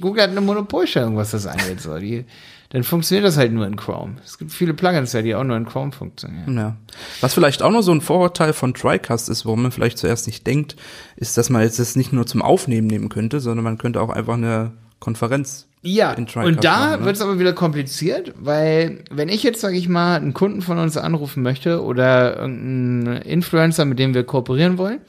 Google 0.00 0.22
hat 0.22 0.30
eine 0.30 0.40
Monopolstellung, 0.40 1.16
was 1.16 1.30
das 1.30 1.46
angeht. 1.46 1.80
So. 1.80 1.98
Die, 1.98 2.26
dann 2.70 2.84
funktioniert 2.84 3.26
das 3.26 3.38
halt 3.38 3.52
nur 3.52 3.66
in 3.66 3.76
Chrome. 3.76 4.16
Es 4.24 4.36
gibt 4.36 4.52
viele 4.52 4.74
Plugins, 4.74 5.12
die 5.12 5.34
auch 5.34 5.44
nur 5.44 5.56
in 5.56 5.64
Chrome 5.64 5.92
funktionieren. 5.92 6.56
Ja. 6.56 6.76
Was 7.22 7.32
vielleicht 7.32 7.62
auch 7.62 7.70
noch 7.70 7.80
so 7.80 7.92
ein 7.92 8.02
Vorurteil 8.02 8.52
von 8.52 8.74
TriCast 8.74 9.30
ist, 9.30 9.46
warum 9.46 9.62
man 9.62 9.72
vielleicht 9.72 9.96
zuerst 9.96 10.26
nicht 10.26 10.46
denkt, 10.46 10.76
ist, 11.16 11.38
dass 11.38 11.48
man 11.48 11.62
jetzt 11.62 11.78
das 11.78 11.96
nicht 11.96 12.12
nur 12.12 12.26
zum 12.26 12.42
Aufnehmen 12.42 12.86
nehmen 12.86 13.08
könnte, 13.08 13.40
sondern 13.40 13.64
man 13.64 13.78
könnte 13.78 14.02
auch 14.02 14.10
einfach 14.10 14.34
eine 14.34 14.72
Konferenz 15.00 15.66
Ja, 15.82 16.14
und 16.14 16.64
da 16.64 16.78
machen, 16.78 17.00
ne? 17.00 17.06
wird 17.06 17.16
es 17.16 17.22
aber 17.22 17.38
wieder 17.38 17.52
kompliziert, 17.52 18.34
weil 18.38 19.04
wenn 19.10 19.28
ich 19.28 19.42
jetzt, 19.42 19.60
sage 19.60 19.76
ich 19.76 19.88
mal, 19.88 20.16
einen 20.16 20.34
Kunden 20.34 20.60
von 20.62 20.78
uns 20.78 20.96
anrufen 20.96 21.42
möchte 21.42 21.82
oder 21.82 22.36
irgendeinen 22.36 23.22
Influencer, 23.22 23.84
mit 23.84 23.98
dem 23.98 24.14
wir 24.14 24.24
kooperieren 24.24 24.76
wollen, 24.78 25.00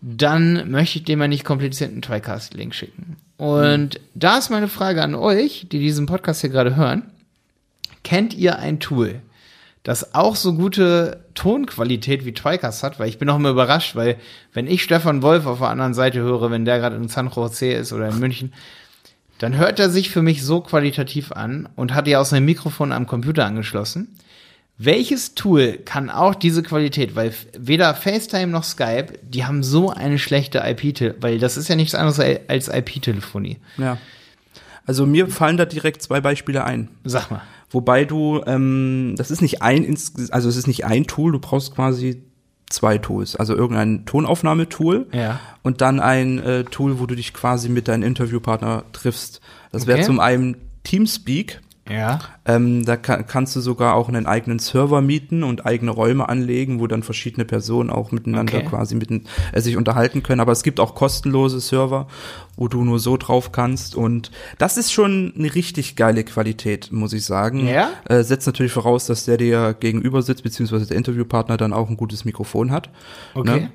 dann 0.00 0.70
möchte 0.70 0.98
ich 0.98 1.04
dem 1.04 1.20
ja 1.20 1.28
nicht 1.28 1.44
komplizierten 1.44 2.02
TriCast-Link 2.02 2.74
schicken. 2.74 3.16
Und 3.36 4.00
da 4.14 4.38
ist 4.38 4.50
meine 4.50 4.68
Frage 4.68 5.02
an 5.02 5.14
euch, 5.14 5.66
die 5.70 5.78
diesen 5.78 6.06
Podcast 6.06 6.42
hier 6.42 6.50
gerade 6.50 6.76
hören. 6.76 7.02
Kennt 8.02 8.34
ihr 8.34 8.58
ein 8.58 8.80
Tool, 8.80 9.22
das 9.82 10.14
auch 10.14 10.36
so 10.36 10.54
gute 10.54 11.24
Tonqualität 11.34 12.24
wie 12.24 12.32
TriCast 12.32 12.82
hat? 12.82 12.98
Weil 12.98 13.08
ich 13.08 13.18
bin 13.18 13.30
auch 13.30 13.36
immer 13.36 13.50
überrascht, 13.50 13.96
weil 13.96 14.16
wenn 14.52 14.66
ich 14.66 14.82
Stefan 14.82 15.22
Wolf 15.22 15.46
auf 15.46 15.58
der 15.58 15.68
anderen 15.68 15.94
Seite 15.94 16.20
höre, 16.20 16.50
wenn 16.50 16.64
der 16.66 16.78
gerade 16.78 16.96
in 16.96 17.08
San 17.08 17.30
Jose 17.30 17.72
ist 17.72 17.92
oder 17.92 18.08
in 18.08 18.18
München, 18.18 18.52
dann 19.44 19.58
hört 19.58 19.78
er 19.78 19.90
sich 19.90 20.08
für 20.08 20.22
mich 20.22 20.42
so 20.42 20.62
qualitativ 20.62 21.30
an 21.30 21.68
und 21.76 21.92
hat 21.92 22.08
ja 22.08 22.18
auch 22.18 22.24
sein 22.24 22.46
Mikrofon 22.46 22.92
am 22.92 23.06
Computer 23.06 23.44
angeschlossen. 23.44 24.16
Welches 24.78 25.34
Tool 25.34 25.80
kann 25.84 26.08
auch 26.08 26.34
diese 26.34 26.62
Qualität, 26.62 27.14
weil 27.14 27.34
weder 27.54 27.94
FaceTime 27.94 28.46
noch 28.46 28.64
Skype, 28.64 29.18
die 29.22 29.44
haben 29.44 29.62
so 29.62 29.90
eine 29.90 30.18
schlechte 30.18 30.62
IP, 30.64 31.16
weil 31.20 31.38
das 31.38 31.58
ist 31.58 31.68
ja 31.68 31.76
nichts 31.76 31.94
anderes 31.94 32.20
als 32.48 32.68
IP-Telefonie. 32.68 33.58
Ja. 33.76 33.98
Also 34.86 35.04
mir 35.04 35.28
fallen 35.28 35.58
da 35.58 35.66
direkt 35.66 36.00
zwei 36.00 36.22
Beispiele 36.22 36.64
ein. 36.64 36.88
Sag 37.04 37.30
mal. 37.30 37.42
Wobei 37.68 38.06
du, 38.06 38.40
ähm, 38.46 39.12
das 39.18 39.30
ist 39.30 39.42
nicht 39.42 39.60
ein, 39.60 39.94
also 40.30 40.48
es 40.48 40.56
ist 40.56 40.68
nicht 40.68 40.86
ein 40.86 41.06
Tool, 41.06 41.32
du 41.32 41.38
brauchst 41.38 41.74
quasi 41.74 42.22
zwei 42.74 42.98
Tools. 42.98 43.36
Also 43.36 43.54
irgendein 43.54 44.04
Tonaufnahmetool 44.06 45.06
Ja. 45.12 45.40
und 45.62 45.80
dann 45.80 46.00
ein 46.00 46.38
äh, 46.38 46.64
Tool, 46.64 46.98
wo 47.00 47.06
du 47.06 47.14
dich 47.14 47.32
quasi 47.32 47.68
mit 47.68 47.88
deinem 47.88 48.02
Interviewpartner 48.02 48.84
triffst. 48.92 49.40
Das 49.72 49.86
wäre 49.86 49.98
Okay. 49.98 50.06
zum 50.06 50.20
einen 50.20 50.56
Teamspeak. 50.84 51.60
Ja. 51.88 52.18
Ähm, 52.46 52.84
da 52.84 52.96
ka 52.96 53.22
kannst 53.22 53.54
du 53.56 53.60
sogar 53.60 53.94
auch 53.94 54.08
einen 54.08 54.26
eigenen 54.26 54.58
Server 54.58 55.02
mieten 55.02 55.42
und 55.42 55.66
eigene 55.66 55.90
Räume 55.90 56.28
anlegen, 56.28 56.80
wo 56.80 56.86
dann 56.86 57.02
verschiedene 57.02 57.44
Personen 57.44 57.90
auch 57.90 58.10
miteinander 58.10 58.58
Okay. 58.58 58.66
quasi 58.66 58.94
mitten, 58.94 59.24
äh, 59.52 59.60
sich 59.60 59.76
unterhalten 59.76 60.22
können. 60.22 60.40
Aber 60.40 60.52
es 60.52 60.62
gibt 60.62 60.80
auch 60.80 60.94
kostenlose 60.94 61.60
Server, 61.60 62.06
wo 62.56 62.68
du 62.68 62.84
nur 62.84 62.98
so 62.98 63.16
drauf 63.18 63.52
kannst. 63.52 63.94
Und 63.96 64.30
das 64.58 64.76
ist 64.78 64.92
schon 64.92 65.34
eine 65.36 65.54
richtig 65.54 65.96
geile 65.96 66.24
Qualität, 66.24 66.90
muss 66.90 67.12
ich 67.12 67.24
sagen. 67.24 67.66
Ja? 67.68 67.90
Äh, 68.08 68.22
setzt 68.22 68.46
natürlich 68.46 68.72
voraus, 68.72 69.06
dass 69.06 69.26
der 69.26 69.36
dir 69.36 69.74
gegenüber 69.78 70.22
sitzt, 70.22 70.42
beziehungsweise 70.42 70.86
der 70.86 70.96
Interviewpartner 70.96 71.56
dann 71.58 71.72
auch 71.74 71.90
ein 71.90 71.96
gutes 71.98 72.24
Mikrofon 72.24 72.70
hat. 72.70 72.88
Okay. 73.34 73.60
Ne? 73.60 73.70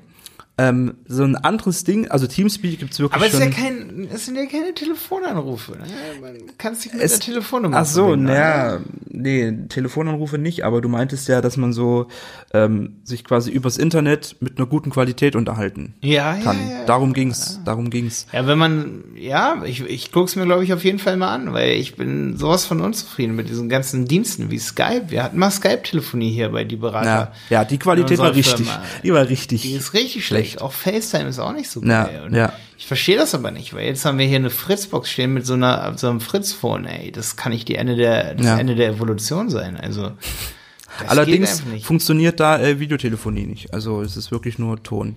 Ähm, 0.62 0.94
so 1.06 1.22
ein 1.24 1.36
anderes 1.36 1.84
Ding, 1.84 2.08
also 2.08 2.26
Teamspeak 2.26 2.80
gibt's 2.80 2.98
wirklich 2.98 3.16
Aber 3.16 3.26
es 3.26 3.32
ist 3.34 3.40
schon. 3.42 3.50
ja 3.52 3.56
kein, 3.56 4.08
es 4.12 4.26
sind 4.26 4.36
ja 4.36 4.44
keine 4.46 4.74
Telefonanrufe. 4.74 5.72
Ne? 5.72 5.84
Man 6.20 6.34
kann 6.58 6.74
sich 6.74 6.92
mit 6.92 7.00
Es- 7.00 7.12
der 7.12 7.20
Telefonnummer 7.20 7.78
Ach 7.78 7.86
so, 7.86 8.14
naja, 8.16 8.80
nee, 9.08 9.52
Telefonanrufe 9.68 10.36
nicht, 10.38 10.64
aber 10.64 10.80
du 10.80 10.88
meintest 10.88 11.28
ja, 11.28 11.40
dass 11.40 11.56
man 11.56 11.72
so 11.72 12.08
ähm, 12.52 12.96
sich 13.04 13.24
quasi 13.24 13.50
übers 13.50 13.78
Internet 13.78 14.36
mit 14.40 14.58
einer 14.58 14.66
guten 14.66 14.90
Qualität 14.90 15.34
unterhalten 15.36 15.94
Ja, 16.02 16.36
ja, 16.36 16.42
kann. 16.42 16.56
ja. 16.68 16.84
Darum 16.84 17.12
ging's, 17.14 17.60
darum 17.64 17.88
ging's. 17.88 18.26
Ja, 18.32 18.46
wenn 18.46 18.58
man, 18.58 19.04
ja, 19.16 19.62
ich, 19.64 19.80
ich 19.84 20.12
guck's 20.12 20.36
mir, 20.36 20.44
glaube 20.44 20.64
ich, 20.64 20.72
auf 20.74 20.84
jeden 20.84 20.98
Fall 20.98 21.16
mal 21.16 21.32
an, 21.32 21.52
weil 21.52 21.72
ich 21.76 21.94
bin 21.96 22.36
sowas 22.36 22.66
von 22.66 22.80
unzufrieden 22.80 23.36
mit 23.36 23.48
diesen 23.48 23.68
ganzen 23.68 24.06
Diensten 24.06 24.50
wie 24.50 24.58
Skype. 24.58 25.04
Wir 25.08 25.22
hatten 25.22 25.38
mal 25.38 25.50
Skype-Telefonie 25.50 26.30
hier 26.32 26.50
bei 26.50 26.64
die 26.64 26.76
Berater. 26.76 27.32
Ja, 27.48 27.60
ja, 27.60 27.64
die 27.64 27.78
Qualität 27.78 28.18
war 28.18 28.34
richtig, 28.34 28.66
Firma. 28.66 28.82
die 29.04 29.12
war 29.12 29.28
richtig. 29.28 29.62
Die 29.62 29.72
ist 29.74 29.94
richtig 29.94 30.26
schlecht. 30.26 30.49
Auch 30.58 30.72
FaceTime 30.72 31.28
ist 31.28 31.38
auch 31.38 31.52
nicht 31.52 31.70
so 31.70 31.82
Ja, 31.82 32.04
geil. 32.04 32.22
Und 32.26 32.34
ja. 32.34 32.52
Ich 32.78 32.86
verstehe 32.86 33.16
das 33.16 33.34
aber 33.34 33.50
nicht, 33.50 33.74
weil 33.74 33.86
jetzt 33.86 34.04
haben 34.04 34.18
wir 34.18 34.26
hier 34.26 34.36
eine 34.36 34.50
Fritzbox 34.50 35.10
stehen 35.10 35.34
mit 35.34 35.46
so 35.46 35.54
einer 35.54 35.96
so 35.98 36.08
einem 36.08 36.20
Fritz-Phone, 36.20 36.86
ey. 36.86 37.12
Das 37.12 37.36
kann 37.36 37.52
nicht 37.52 37.68
die 37.68 37.74
Ende 37.76 37.96
der, 37.96 38.34
das 38.34 38.46
Ja. 38.46 38.58
Ende 38.58 38.74
der 38.74 38.88
Evolution 38.88 39.50
sein. 39.50 39.76
Also 39.76 40.12
das 41.00 41.08
Allerdings 41.08 41.62
funktioniert 41.82 42.40
da 42.40 42.58
äh, 42.58 42.80
Videotelefonie 42.80 43.46
nicht. 43.46 43.72
Also 43.74 44.02
es 44.02 44.16
ist 44.16 44.30
wirklich 44.30 44.58
nur 44.58 44.82
Ton. 44.82 45.16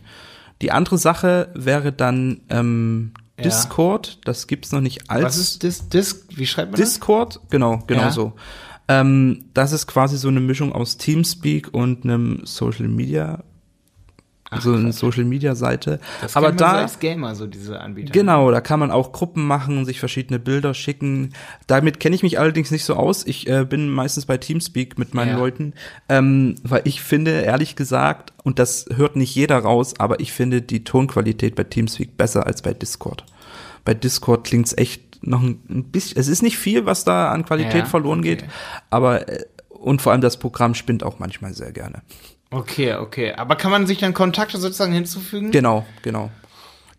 Die 0.61 0.71
andere 0.71 0.97
Sache 0.97 1.49
wäre 1.55 1.91
dann 1.91 2.41
ähm, 2.49 3.11
Ja. 3.37 3.43
Discord. 3.45 4.19
Das 4.25 4.47
gibt's 4.47 4.71
noch 4.71 4.81
nicht 4.81 5.09
als 5.09 5.23
Was 5.23 5.37
ist 5.37 5.63
Dis 5.63 5.89
Disc? 5.89 6.25
Wie 6.35 6.45
schreibt 6.45 6.71
man 6.71 6.79
das? 6.79 6.89
Discord, 6.91 7.39
genau, 7.49 7.79
genau 7.87 8.01
Ja. 8.03 8.11
so. 8.11 8.33
Ähm, 8.89 9.45
das 9.53 9.71
ist 9.71 9.87
quasi 9.87 10.17
so 10.17 10.27
eine 10.27 10.41
Mischung 10.41 10.73
aus 10.73 10.97
Teamspeak 10.97 11.73
und 11.73 12.03
einem 12.03 12.41
Social 12.43 12.89
Media, 12.89 13.41
so 14.62 14.74
eine 14.74 14.91
Social 14.93 15.24
Media 15.25 15.55
Seite. 15.55 16.00
Das 16.22 16.36
Aber 16.36 16.50
man 16.50 16.57
so 16.57 16.63
da, 16.65 16.72
als 16.74 17.00
Gamer 17.00 17.36
so 17.36 17.48
diese 17.48 17.79
Anbieter. 17.79 18.12
genau, 18.12 18.51
da 18.51 18.62
kann 18.62 18.79
man 18.79 18.91
auch 18.91 19.12
Gruppen 19.12 19.45
machen 19.45 19.77
und 19.77 19.86
sich 19.86 20.00
verschiedene 20.00 20.39
Bilder 20.39 20.74
schicken. 20.74 21.33
Damit 21.67 22.00
kenne 22.00 22.15
ich 22.15 22.24
mich 22.24 22.39
allerdings 22.39 22.72
nicht 22.72 22.86
so 22.86 22.95
aus. 22.95 23.25
Ich 23.25 23.48
äh, 23.48 23.65
bin 23.65 23.89
meistens 23.89 24.25
bei 24.25 24.38
Teamspeak 24.38 24.98
mit 24.98 25.13
meinen 25.13 25.29
Ja. 25.31 25.38
Leuten, 25.38 25.74
ähm, 26.10 26.55
weil 26.63 26.81
ich 26.86 27.01
finde, 27.01 27.31
ehrlich 27.41 27.75
gesagt, 27.75 28.33
und 28.43 28.60
das 28.60 28.86
hört 28.95 29.15
nicht 29.15 29.33
jeder 29.36 29.60
raus, 29.60 29.93
aber 30.00 30.19
ich 30.19 30.31
finde 30.31 30.62
die 30.62 30.83
Tonqualität 30.83 31.55
bei 31.55 31.63
Teamspeak 31.63 32.17
besser 32.17 32.45
als 32.45 32.62
bei 32.62 32.74
Discord. 32.74 33.25
Bei 33.86 33.93
Discord 33.93 34.45
klingt's 34.45 34.74
echt 34.77 35.25
noch 35.25 35.41
ein, 35.41 35.60
ein 35.69 35.83
bisschen, 35.86 36.19
es 36.19 36.27
ist 36.27 36.41
nicht 36.43 36.57
viel, 36.57 36.86
was 36.86 37.05
da 37.05 37.31
an 37.31 37.45
Qualität 37.45 37.75
Ja, 37.75 37.86
verloren 37.86 38.19
okay. 38.19 38.36
geht, 38.38 38.45
aber 38.89 39.27
äh, 39.29 39.43
und 39.69 40.01
vor 40.01 40.12
allem 40.13 40.22
das 40.22 40.38
Programm 40.38 40.75
spinnt 40.75 41.03
auch 41.03 41.19
manchmal 41.19 41.53
sehr 41.53 41.72
gerne. 41.74 42.01
Okay, 42.53 42.93
okay. 42.95 43.33
Aber 43.33 43.55
kann 43.55 43.72
man 43.72 43.88
sich 43.88 43.98
dann 44.00 44.13
Kontakte 44.13 44.57
sozusagen 44.60 44.93
hinzufügen? 44.93 45.51
Genau, 45.51 45.86
genau. 46.01 46.29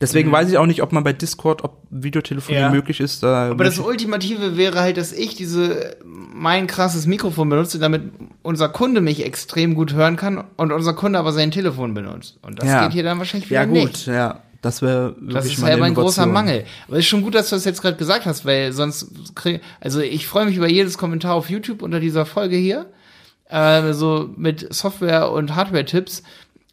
Deswegen 0.01 0.31
weiß 0.33 0.51
ich 0.51 0.59
auch 0.59 0.67
nicht, 0.67 0.83
ob 0.83 0.93
man 0.93 1.05
bei 1.05 1.13
Discord, 1.15 1.63
ob 1.65 1.79
Videotelefonie 1.89 2.59
Mhm. 2.59 2.63
Ja. 2.65 2.71
möglich 2.71 3.01
ist. 3.01 3.23
Da 3.23 3.51
Aber 3.51 3.65
das 3.65 3.79
Ultimative 3.79 4.57
wäre 4.57 4.81
halt, 4.81 4.97
dass 4.97 5.13
ich 5.13 5.35
diese 5.37 5.97
mein 6.05 6.67
krasses 6.67 7.07
Mikrofon 7.07 7.49
benutze, 7.49 7.79
damit 7.79 8.03
unser 8.43 8.69
Kunde 8.69 9.01
mich 9.01 9.25
extrem 9.25 9.75
gut 9.75 9.95
hören 9.95 10.17
kann 10.17 10.45
und 10.57 10.73
unser 10.73 10.93
Kunde 10.95 11.19
aber 11.19 11.33
sein 11.33 11.53
Telefon 11.53 11.95
benutzt. 11.95 12.39
Und 12.43 12.59
das 12.61 12.69
Ja. 12.69 12.83
geht 12.85 12.93
hier 12.93 13.03
dann 13.05 13.19
wahrscheinlich 13.19 13.49
wieder 13.49 13.61
ja 13.61 13.67
gut, 13.67 13.75
nicht. 13.77 14.07
ja, 14.07 14.41
das 14.61 14.83
wäre 14.83 15.15
Das 15.23 15.47
ist 15.47 15.59
mal 15.61 15.71
halt 15.71 15.83
ein 15.83 15.95
großer. 15.95 16.27
Mangel. 16.27 16.65
Aber 16.89 16.97
es 16.99 17.05
ist 17.05 17.09
schon 17.09 17.23
gut, 17.23 17.35
dass 17.35 17.49
du 17.49 17.57
das 17.57 17.65
jetzt 17.65 17.81
gerade 17.81 17.97
gesagt 17.97 18.27
hast, 18.27 18.45
weil 18.45 18.73
sonst 18.73 19.35
krieg, 19.37 19.63
also 19.81 20.01
ich 20.01 20.27
freue 20.27 20.45
mich 20.45 20.57
über 20.57 20.69
jedes 20.69 20.99
Kommentar 20.99 21.35
auf 21.35 21.49
YouTube 21.49 21.81
unter 21.83 22.01
dieser 22.01 22.27
Folge 22.27 22.57
hier, 22.57 22.87
äh, 23.49 23.93
so 23.93 24.31
mit 24.37 24.73
Software 24.73 25.31
und 25.31 25.55
Hardware-Tipps. 25.55 26.23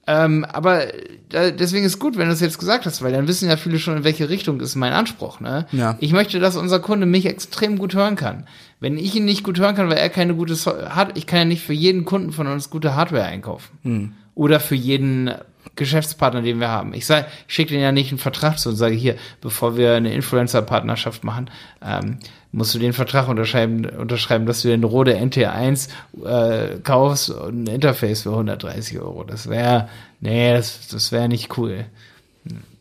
Ähm, 0.08 0.46
aber 0.46 0.88
da, 1.30 1.52
deswegen 1.52 1.86
ist 1.86 2.00
gut, 2.00 2.18
wenn 2.18 2.28
du 2.28 2.34
es 2.34 2.40
jetzt 2.40 2.58
gesagt 2.58 2.86
hast, 2.86 3.02
weil 3.02 3.14
dann 3.14 3.28
wissen 3.28 3.48
ja 3.48 3.56
viele 3.56 3.78
schon, 3.78 3.98
in 3.98 4.04
welche 4.04 4.30
Richtung 4.30 4.60
ist 4.60 4.76
mein 4.76 4.94
Anspruch. 4.94 5.40
Ne? 5.40 5.68
Ja. 5.72 5.96
Ich 6.00 6.12
möchte, 6.12 6.40
dass 6.40 6.58
unser 6.58 6.80
Kunde 6.80 7.06
mich 7.06 7.28
extrem 7.28 7.78
gut 7.78 7.94
hören 7.94 8.16
kann. 8.16 8.48
Wenn 8.80 8.98
ich 8.98 9.16
ihn 9.16 9.26
nicht 9.26 9.44
gut 9.44 9.60
hören 9.60 9.76
kann, 9.76 9.90
weil 9.90 9.98
er 9.98 10.10
keine 10.10 10.34
gute 10.34 10.56
so 10.56 10.76
hat, 10.90 11.18
ich 11.18 11.28
kann 11.28 11.40
ja 11.40 11.46
nicht 11.46 11.64
für 11.64 11.74
jeden 11.74 12.04
Kunden 12.04 12.32
von 12.32 12.48
uns 12.48 12.72
gute 12.72 12.96
Hardware 12.96 13.26
einkaufen. 13.26 13.78
Hm. 13.84 14.14
Oder 14.34 14.60
für 14.60 14.76
jeden 14.76 15.32
Geschäftspartner, 15.76 16.42
den 16.42 16.60
wir 16.60 16.70
haben. 16.70 16.94
Ich 16.94 17.06
sage, 17.06 17.28
ich 17.48 17.54
schicke 17.54 17.72
denen 17.72 17.84
ja 17.84 17.92
nicht 17.92 18.12
einen 18.12 18.18
Vertrag 18.18 18.58
zu 18.58 18.70
und 18.70 18.76
sage 18.76 18.96
hier, 18.96 19.16
bevor 19.40 19.78
wir 19.78 19.94
eine 19.94 20.14
Influencer-Partnerschaft 20.14 21.24
machen, 21.24 21.50
ähm, 21.82 22.18
musst 22.52 22.76
du 22.76 22.80
den 22.80 22.94
Vertrag 22.94 23.28
unterschreiben, 23.28 23.86
unterschreiben, 23.86 24.46
dass 24.46 24.62
du 24.62 24.68
den 24.68 24.84
Rode 24.84 25.18
NT1 25.18 25.90
äh, 26.26 26.80
kaufst 26.80 27.30
und 27.30 27.64
ein 27.64 27.68
Interface 27.68 28.24
für 28.24 28.32
130 28.32 29.00
Euro. 29.00 29.24
Das 29.24 29.48
wäre, 29.50 29.88
nee, 30.20 30.54
das, 30.54 30.88
das 30.88 31.12
wäre 31.12 31.30
nicht 31.30 31.58
cool. 31.58 31.86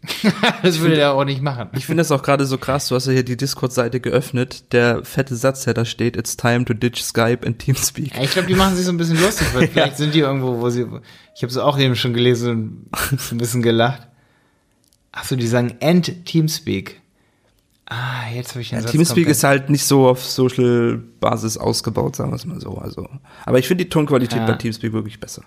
das 0.63 0.81
würde 0.81 0.97
der 0.97 1.13
auch 1.13 1.25
nicht 1.25 1.43
machen. 1.43 1.69
Ich 1.77 1.85
finde 1.85 2.01
das 2.01 2.11
auch 2.11 2.23
gerade 2.23 2.47
so 2.47 2.57
krass, 2.57 2.89
du 2.89 2.95
hast 2.95 3.07
ja 3.07 3.13
hier 3.13 3.23
die 3.23 3.37
Discord-Seite 3.37 4.01
geöffnet, 4.01 4.73
der 4.73 5.05
fette 5.05 5.37
Satz, 5.37 5.65
der 5.65 5.75
da 5.75 5.85
steht, 5.85 6.17
it's 6.17 6.37
time 6.37 6.65
to 6.65 6.73
ditch 6.73 7.03
Skype 7.03 7.47
and 7.47 7.59
Teamspeak. 7.59 8.15
Ja, 8.17 8.23
ich 8.23 8.31
glaube, 8.31 8.49
die 8.49 8.55
machen 8.55 8.77
sich 8.77 8.87
so 8.87 8.93
ein 8.93 8.97
bisschen 8.97 9.21
lustig, 9.21 9.49
weil 9.53 9.69
vielleicht 9.73 9.99
sind 9.99 10.15
die 10.15 10.21
irgendwo, 10.21 10.59
wo 10.61 10.71
sie. 10.71 10.87
Ich 11.37 11.43
habe 11.43 11.51
es 11.51 11.59
auch 11.59 11.79
eben 11.79 11.97
schon 11.97 12.15
gelesen 12.15 12.87
und 13.11 13.21
so 13.21 13.35
ein 13.35 13.39
bisschen 13.39 13.63
gelacht. 13.63 14.09
Ach 15.13 15.25
so, 15.25 15.37
die 15.37 15.47
sagen 15.47 15.77
End 15.81 16.25
Teamspeak. 16.25 17.01
Ah, 17.93 18.31
jetzt 18.33 18.51
habe 18.51 18.61
ich 18.63 18.69
den 18.71 18.77
Ja, 18.77 18.83
Satz 18.83 18.93
Teamspeak 18.93 19.25
komplett- 19.25 19.37
ist 19.37 19.45
halt 19.45 19.69
nicht 19.69 19.85
so 19.85 20.09
auf 20.09 20.25
Social-Basis 20.25 21.59
ausgebaut, 21.59 22.15
sagen 22.17 22.31
wir 22.31 22.37
es 22.37 22.47
mal 22.47 22.61
so. 22.61 22.77
Also, 22.79 23.09
aber 23.45 23.59
ich 23.59 23.67
finde 23.67 23.85
die 23.85 23.91
Tonqualität 23.91 24.39
Ja. 24.39 24.47
bei 24.47 24.53
Teamspeak 24.55 24.93
wirklich 24.93 25.19
besser. 25.21 25.43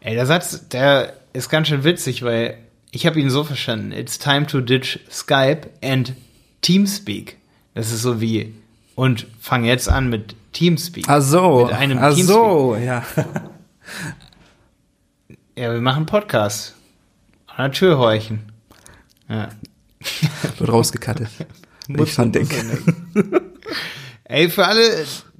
Ey, 0.00 0.14
der 0.14 0.24
Satz, 0.26 0.68
der 0.68 1.14
ist 1.32 1.48
ganz 1.50 1.66
schön 1.68 1.82
witzig, 1.84 2.22
weil 2.22 2.56
ich 2.92 3.04
habe 3.06 3.18
ihn 3.20 3.30
so 3.30 3.42
verstanden. 3.42 3.90
It's 3.92 4.18
time 4.18 4.46
to 4.46 4.60
ditch 4.60 5.00
Skype 5.10 5.68
and 5.82 6.14
Teamspeak. 6.62 7.36
Das 7.74 7.90
ist 7.92 8.02
so 8.02 8.20
wie 8.20 8.54
und 8.94 9.26
fang 9.40 9.64
jetzt 9.64 9.88
an 9.88 10.08
mit 10.08 10.36
Teamspeak. 10.52 11.04
Ach 11.08 11.20
so, 11.20 11.66
Mit 11.66 11.74
einem 11.74 11.98
ach 11.98 12.14
Teamspeak. 12.14 12.26
so, 12.26 12.76
ja. 12.76 13.04
Ja, 15.56 15.72
wir 15.72 15.80
machen 15.80 16.06
Podcast. 16.06 16.74
An 17.48 17.56
der 17.64 17.72
Tür 17.72 17.98
horchen. 17.98 18.52
Ja. 19.28 19.48
Wird 20.58 20.70
rausgekattet. 20.72 21.28
Ich 21.88 22.14
dran 22.14 22.32
denke. 22.32 22.54
Ey, 24.24 24.50
für 24.50 24.66
alle, 24.66 24.82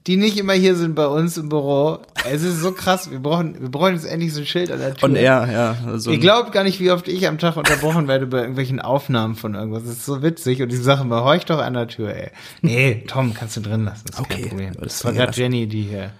die 0.07 0.17
nicht 0.17 0.38
immer 0.38 0.55
hier 0.55 0.75
sind 0.75 0.95
bei 0.95 1.07
uns 1.07 1.37
im 1.37 1.50
Büro, 1.50 1.99
es 2.31 2.43
ist 2.43 2.61
so 2.61 2.73
krass. 2.73 3.11
Wir 3.11 3.19
brauchen, 3.19 3.61
wir 3.61 3.71
brauchen 3.71 3.95
jetzt 3.95 4.07
endlich 4.07 4.33
so 4.33 4.40
ein 4.40 4.47
Schild 4.47 4.71
an 4.71 4.78
der 4.78 4.95
Tür. 4.95 5.09
Und 5.09 5.17
er, 5.17 5.50
ja. 5.52 5.76
Also, 5.87 6.11
Ihr 6.11 6.19
glaubt 6.19 6.52
gar 6.52 6.64
nicht, 6.64 6.81
wie 6.81 6.90
oft 6.90 7.07
ich 7.09 7.26
am 7.28 7.38
Tag 7.38 7.57
unterbrochen 7.57 8.09
werde 8.09 8.26
bei 8.26 8.38
irgendwelchen 8.38 8.81
Aufnahmen 8.81 9.35
von 9.37 9.55
irgendwas. 9.55 9.85
Das 9.85 9.93
ist 9.93 10.07
so 10.07 10.23
witzig. 10.23 10.62
Und 10.62 10.73
die 10.73 10.76
Sachen 10.76 11.11
bei 11.11 11.21
euch 11.21 11.45
doch 11.45 11.59
an 11.59 11.75
der 11.75 11.88
Tür, 11.88 12.14
ey. 12.14 12.31
Nee, 12.62 13.05
Tom, 13.07 13.35
kannst 13.35 13.57
du 13.59 13.61
drin 13.61 13.85
lassen. 13.85 14.05
Das 14.07 14.17
ist 14.19 14.21
Okay, 14.25 14.40
kein 14.43 14.49
Problem. 14.49 14.73
das 14.81 15.05
war 15.05 15.12
gerade. 15.12 15.33
Jenny, 15.38 15.67
die 15.67 15.83
hier. 15.83 16.11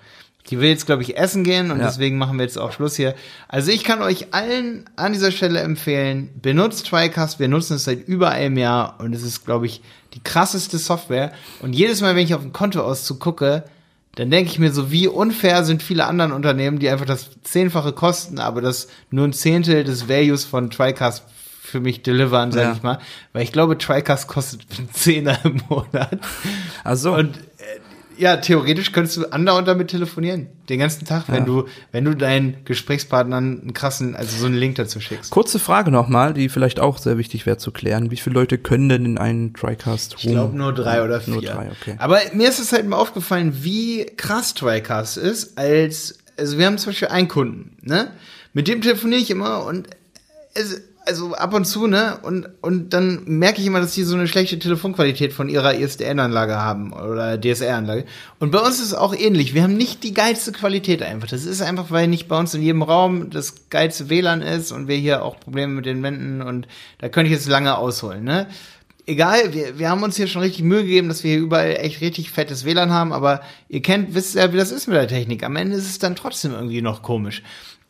Die 0.51 0.61
will 0.61 0.69
jetzt, 0.71 0.87
glaube 0.87 1.03
ich, 1.03 1.17
essen 1.17 1.45
gehen 1.45 1.71
und 1.71 1.79
Ja. 1.79 1.87
deswegen 1.87 2.17
machen 2.19 2.39
wir 2.39 2.45
jetzt 2.45 2.59
auch 2.59 2.73
Schluss 2.73 2.97
hier. 2.97 3.15
Also 3.49 3.71
ich 3.71 3.85
kann 3.85 4.01
euch 4.03 4.33
allen 4.33 4.89
an 4.97 5.13
dieser 5.13 5.31
Stelle 5.31 5.61
empfehlen, 5.61 6.31
benutzt 6.41 6.87
TriCast. 6.89 7.39
Wir 7.39 7.49
nutzen 7.49 7.75
es 7.77 7.85
seit 7.85 8.09
über 8.09 8.31
einem 8.31 8.57
Jahr 8.57 8.97
und 9.01 9.15
es 9.15 9.23
ist, 9.23 9.45
glaube 9.45 9.67
ich, 9.67 9.83
die 10.15 10.23
krasseste 10.23 10.79
Software. 10.79 11.33
Und 11.61 11.75
jedes 11.75 12.01
Mal, 12.01 12.17
wenn 12.17 12.25
ich 12.25 12.35
auf 12.35 12.41
den 12.43 12.53
Kontoauszug 12.53 13.21
gucke, 13.21 13.65
dann 14.15 14.31
denke 14.31 14.51
ich 14.51 14.59
mir 14.59 14.73
so, 14.73 14.91
wie 14.91 15.07
unfair 15.07 15.65
sind 15.65 15.83
viele 15.83 16.07
anderen 16.07 16.33
Unternehmen, 16.33 16.79
die 16.79 16.89
einfach 16.89 17.07
das 17.07 17.29
Zehnfache 17.45 17.93
kosten, 17.93 18.39
aber 18.41 18.61
das 18.63 18.89
nur 19.11 19.27
ein 19.29 19.33
Zehntel 19.33 19.85
des 19.85 20.09
Values 20.09 20.45
von 20.45 20.71
TriCast 20.71 21.23
für 21.63 21.79
mich 21.81 22.03
delivern, 22.03 22.51
sag 22.51 22.63
Ja. 22.63 22.73
ich 22.73 22.83
mal. 22.83 22.99
Weil 23.35 23.43
ich 23.43 23.53
glaube, 23.53 23.77
TriCast 23.77 24.27
kostet 24.27 24.63
einen 24.79 24.91
Zehner 24.95 25.39
im 25.45 25.61
Monat. 25.69 26.19
also, 26.83 27.15
Und 27.15 27.39
ja, 28.19 28.37
theoretisch 28.37 28.93
könntest 28.93 29.17
du 29.17 29.27
andauernd 29.33 29.67
damit 29.69 29.89
telefonieren. 29.89 30.49
Den 30.69 30.81
ganzen 30.81 31.05
Tag, 31.07 31.25
wenn 31.29 31.37
Ja. 31.41 31.45
du, 31.45 31.67
wenn 31.93 32.05
du 32.05 32.15
deinen 32.15 32.65
Gesprächspartnern 32.65 33.61
einen 33.63 33.73
krassen, 33.75 34.15
also 34.17 34.37
so 34.37 34.47
einen 34.47 34.57
Link 34.57 34.75
dazu 34.77 35.01
schickst. 35.01 35.31
kurze 35.31 35.59
Frage 35.59 35.91
nochmal, 35.91 36.35
die 36.35 36.49
vielleicht 36.49 36.81
auch 36.81 36.99
sehr 36.99 37.17
wichtig 37.19 37.47
wäre 37.47 37.57
zu 37.59 37.71
klären. 37.71 38.11
Wie 38.11 38.17
viele 38.17 38.35
Leute 38.35 38.59
können 38.59 38.89
denn 38.89 39.05
in 39.05 39.19
einen 39.19 39.55
TriCast 39.55 40.17
Ich 40.19 40.29
glaube 40.29 40.57
nur 40.57 40.75
drei 40.75 41.03
oder 41.03 41.21
vier. 41.21 41.35
Nur 41.35 41.43
drei, 41.43 41.71
okay. 41.71 41.95
Aber 41.99 42.19
mir 42.35 42.49
ist 42.49 42.59
es 42.59 42.73
halt 42.73 42.87
mal 42.89 42.97
aufgefallen, 42.97 43.59
wie 43.63 44.05
krass 44.17 44.55
TriCast 44.55 45.17
ist, 45.17 45.57
als, 45.59 46.19
also 46.37 46.59
wir 46.59 46.67
haben 46.67 46.79
zum 46.79 46.91
Beispiel 46.91 47.09
einen 47.09 47.29
Kunden, 47.29 47.77
ne? 47.83 48.11
Mit 48.53 48.67
dem 48.67 48.83
telefoniere 48.83 49.21
ich 49.21 49.31
immer 49.31 49.65
und 49.65 49.89
es, 50.55 50.81
also 51.09 51.35
ab 51.35 51.55
und 51.55 51.65
zu, 51.65 51.87
ne? 51.87 52.19
Und, 52.23 52.49
und 52.61 52.93
dann 52.93 53.25
merke 53.25 53.61
ich 53.61 53.67
immer, 53.67 53.81
dass 53.81 53.95
die 53.95 54.05
so 54.05 54.15
eine 54.15 54.29
schlechte 54.29 54.59
Telefonqualität 54.59 55.33
von 55.33 55.49
ihrer 55.49 55.75
ISDN-Anlage 55.75 56.57
haben 56.57 56.93
oder 56.93 57.41
DSR-Anlage. 57.41 58.05
Und 58.39 58.53
bei 58.53 58.59
uns 58.59 58.79
ist 58.79 58.87
es 58.87 58.95
auch 58.95 59.15
ähnlich. 59.15 59.55
Wir 59.55 59.63
haben 59.63 59.77
nicht 59.77 60.05
die 60.05 60.15
geilste 60.15 60.53
Qualität 60.53 61.03
einfach. 61.03 61.29
Das 61.29 61.45
ist 61.45 61.63
einfach, 61.63 61.91
weil 61.91 62.07
nicht 62.07 62.29
bei 62.29 62.39
uns 62.39 62.55
in 62.55 62.63
jedem 62.63 62.83
Raum 62.83 63.31
das 63.31 63.71
geilste 63.71 64.11
WLAN 64.11 64.43
ist 64.43 64.71
und 64.71 64.87
wir 64.87 64.97
hier 64.97 65.25
auch 65.25 65.41
Probleme 65.41 65.73
mit 65.73 65.87
den 65.87 66.03
Wänden 66.03 66.43
und 66.43 66.69
da 66.99 67.09
könnte 67.09 67.33
ich 67.33 67.37
jetzt 67.37 67.49
lange 67.49 67.77
ausholen, 67.77 68.25
ne? 68.25 68.47
egal, 69.09 69.55
wir, 69.55 69.79
wir 69.79 69.89
haben 69.89 70.03
uns 70.03 70.17
hier 70.17 70.27
schon 70.27 70.43
richtig 70.43 70.63
Mühe 70.63 70.83
gegeben, 70.83 71.09
dass 71.09 71.25
wir 71.25 71.33
hier 71.33 71.41
überall 71.41 71.77
echt 71.77 72.01
richtig 72.01 72.31
fettes 72.31 72.65
WLAN 72.65 72.93
haben, 72.93 73.13
aber 73.13 73.41
ihr 73.69 73.83
kennt, 73.83 74.15
wisst 74.15 74.35
ja, 74.35 74.53
wie 74.53 74.59
das 74.59 74.71
ist 74.71 74.87
mit 74.87 74.97
der 74.97 75.09
Technik. 75.09 75.43
Am 75.43 75.57
Ende 75.57 75.77
ist 75.77 75.89
es 75.89 75.99
dann 75.99 76.15
trotzdem 76.15 76.53
irgendwie 76.53 76.83
noch 76.83 77.03
komisch. 77.03 77.43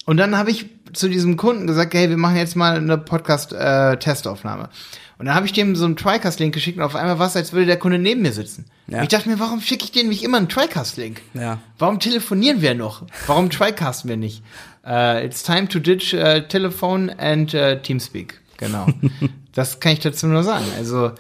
Und 0.08 0.16
dann 0.16 0.38
habe 0.38 0.50
ich 0.50 0.64
zu 0.94 1.06
diesem 1.10 1.36
Kunden 1.36 1.66
gesagt, 1.66 1.92
hey, 1.92 2.08
wir 2.08 2.16
machen 2.16 2.36
jetzt 2.36 2.56
mal 2.56 2.78
eine 2.78 2.96
Podcast-Testaufnahme. 2.96 4.70
und 5.18 5.26
dann 5.26 5.34
habe 5.34 5.44
ich 5.44 5.52
dem 5.52 5.76
so 5.76 5.84
einen 5.84 5.96
TriCast-Link 5.96 6.54
geschickt 6.54 6.78
und 6.78 6.84
auf 6.84 6.94
einmal 6.96 7.18
war 7.18 7.26
es, 7.26 7.36
als 7.36 7.52
würde 7.52 7.66
der 7.66 7.76
Kunde 7.78 7.98
neben 7.98 8.22
mir 8.22 8.32
sitzen. 8.32 8.64
Ja. 8.86 9.02
Ich 9.02 9.08
dachte 9.08 9.28
mir, 9.28 9.38
warum 9.38 9.60
schicke 9.60 9.84
ich 9.84 9.92
denen 9.92 10.08
nicht 10.08 10.22
immer 10.24 10.38
einen 10.38 10.48
TriCast-Link? 10.48 11.20
Ja. 11.34 11.58
Warum 11.78 12.00
telefonieren 12.00 12.62
wir 12.62 12.74
noch? 12.74 13.02
Warum 13.26 13.50
TriCasten 13.50 14.08
wir 14.08 14.16
nicht? 14.16 14.42
Uh, 14.86 15.22
it's 15.22 15.42
time 15.42 15.68
to 15.68 15.78
ditch 15.78 16.14
uh, 16.14 16.40
telephone 16.40 17.10
and 17.18 17.52
uh, 17.52 17.74
Teamspeak. 17.74 18.40
Genau. 18.56 18.86
das 19.54 19.78
kann 19.80 19.92
ich 19.92 20.00
dazu 20.00 20.26
nur 20.26 20.42
sagen. 20.42 20.64
Also 20.78 21.12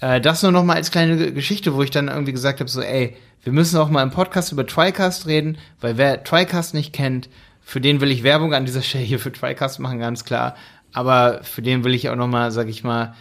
äh, 0.00 0.22
das 0.22 0.42
nur 0.42 0.52
noch 0.52 0.64
mal 0.64 0.76
als 0.76 0.90
kleine 0.90 1.18
Ge- 1.18 1.32
Geschichte, 1.32 1.74
wo 1.74 1.82
ich 1.82 1.90
dann 1.90 2.08
irgendwie 2.08 2.32
gesagt 2.32 2.60
habe, 2.60 2.70
so 2.70 2.80
ey, 2.80 3.14
wir 3.44 3.52
müssen 3.52 3.76
auch 3.76 3.90
mal 3.90 4.02
im 4.02 4.10
Podcast 4.10 4.52
über 4.52 4.66
TriCast 4.66 5.26
reden, 5.26 5.58
weil 5.82 5.98
wer 5.98 6.24
TriCast 6.24 6.72
nicht 6.72 6.94
kennt, 6.94 7.28
für 7.72 7.80
den 7.80 8.02
will 8.02 8.10
ich 8.10 8.22
Werbung 8.22 8.52
an 8.52 8.66
dieser 8.66 8.82
Stelle 8.82 9.04
hier 9.04 9.18
für 9.18 9.32
TriCast 9.32 9.80
machen, 9.80 9.98
ganz 9.98 10.26
klar. 10.26 10.56
Aber 10.92 11.40
für 11.42 11.62
den 11.62 11.84
will 11.84 11.94
ich 11.94 12.10
auch 12.10 12.16
noch 12.16 12.28
mal, 12.28 12.50
sag 12.50 12.68
ich 12.68 12.84
mal, 12.84 13.14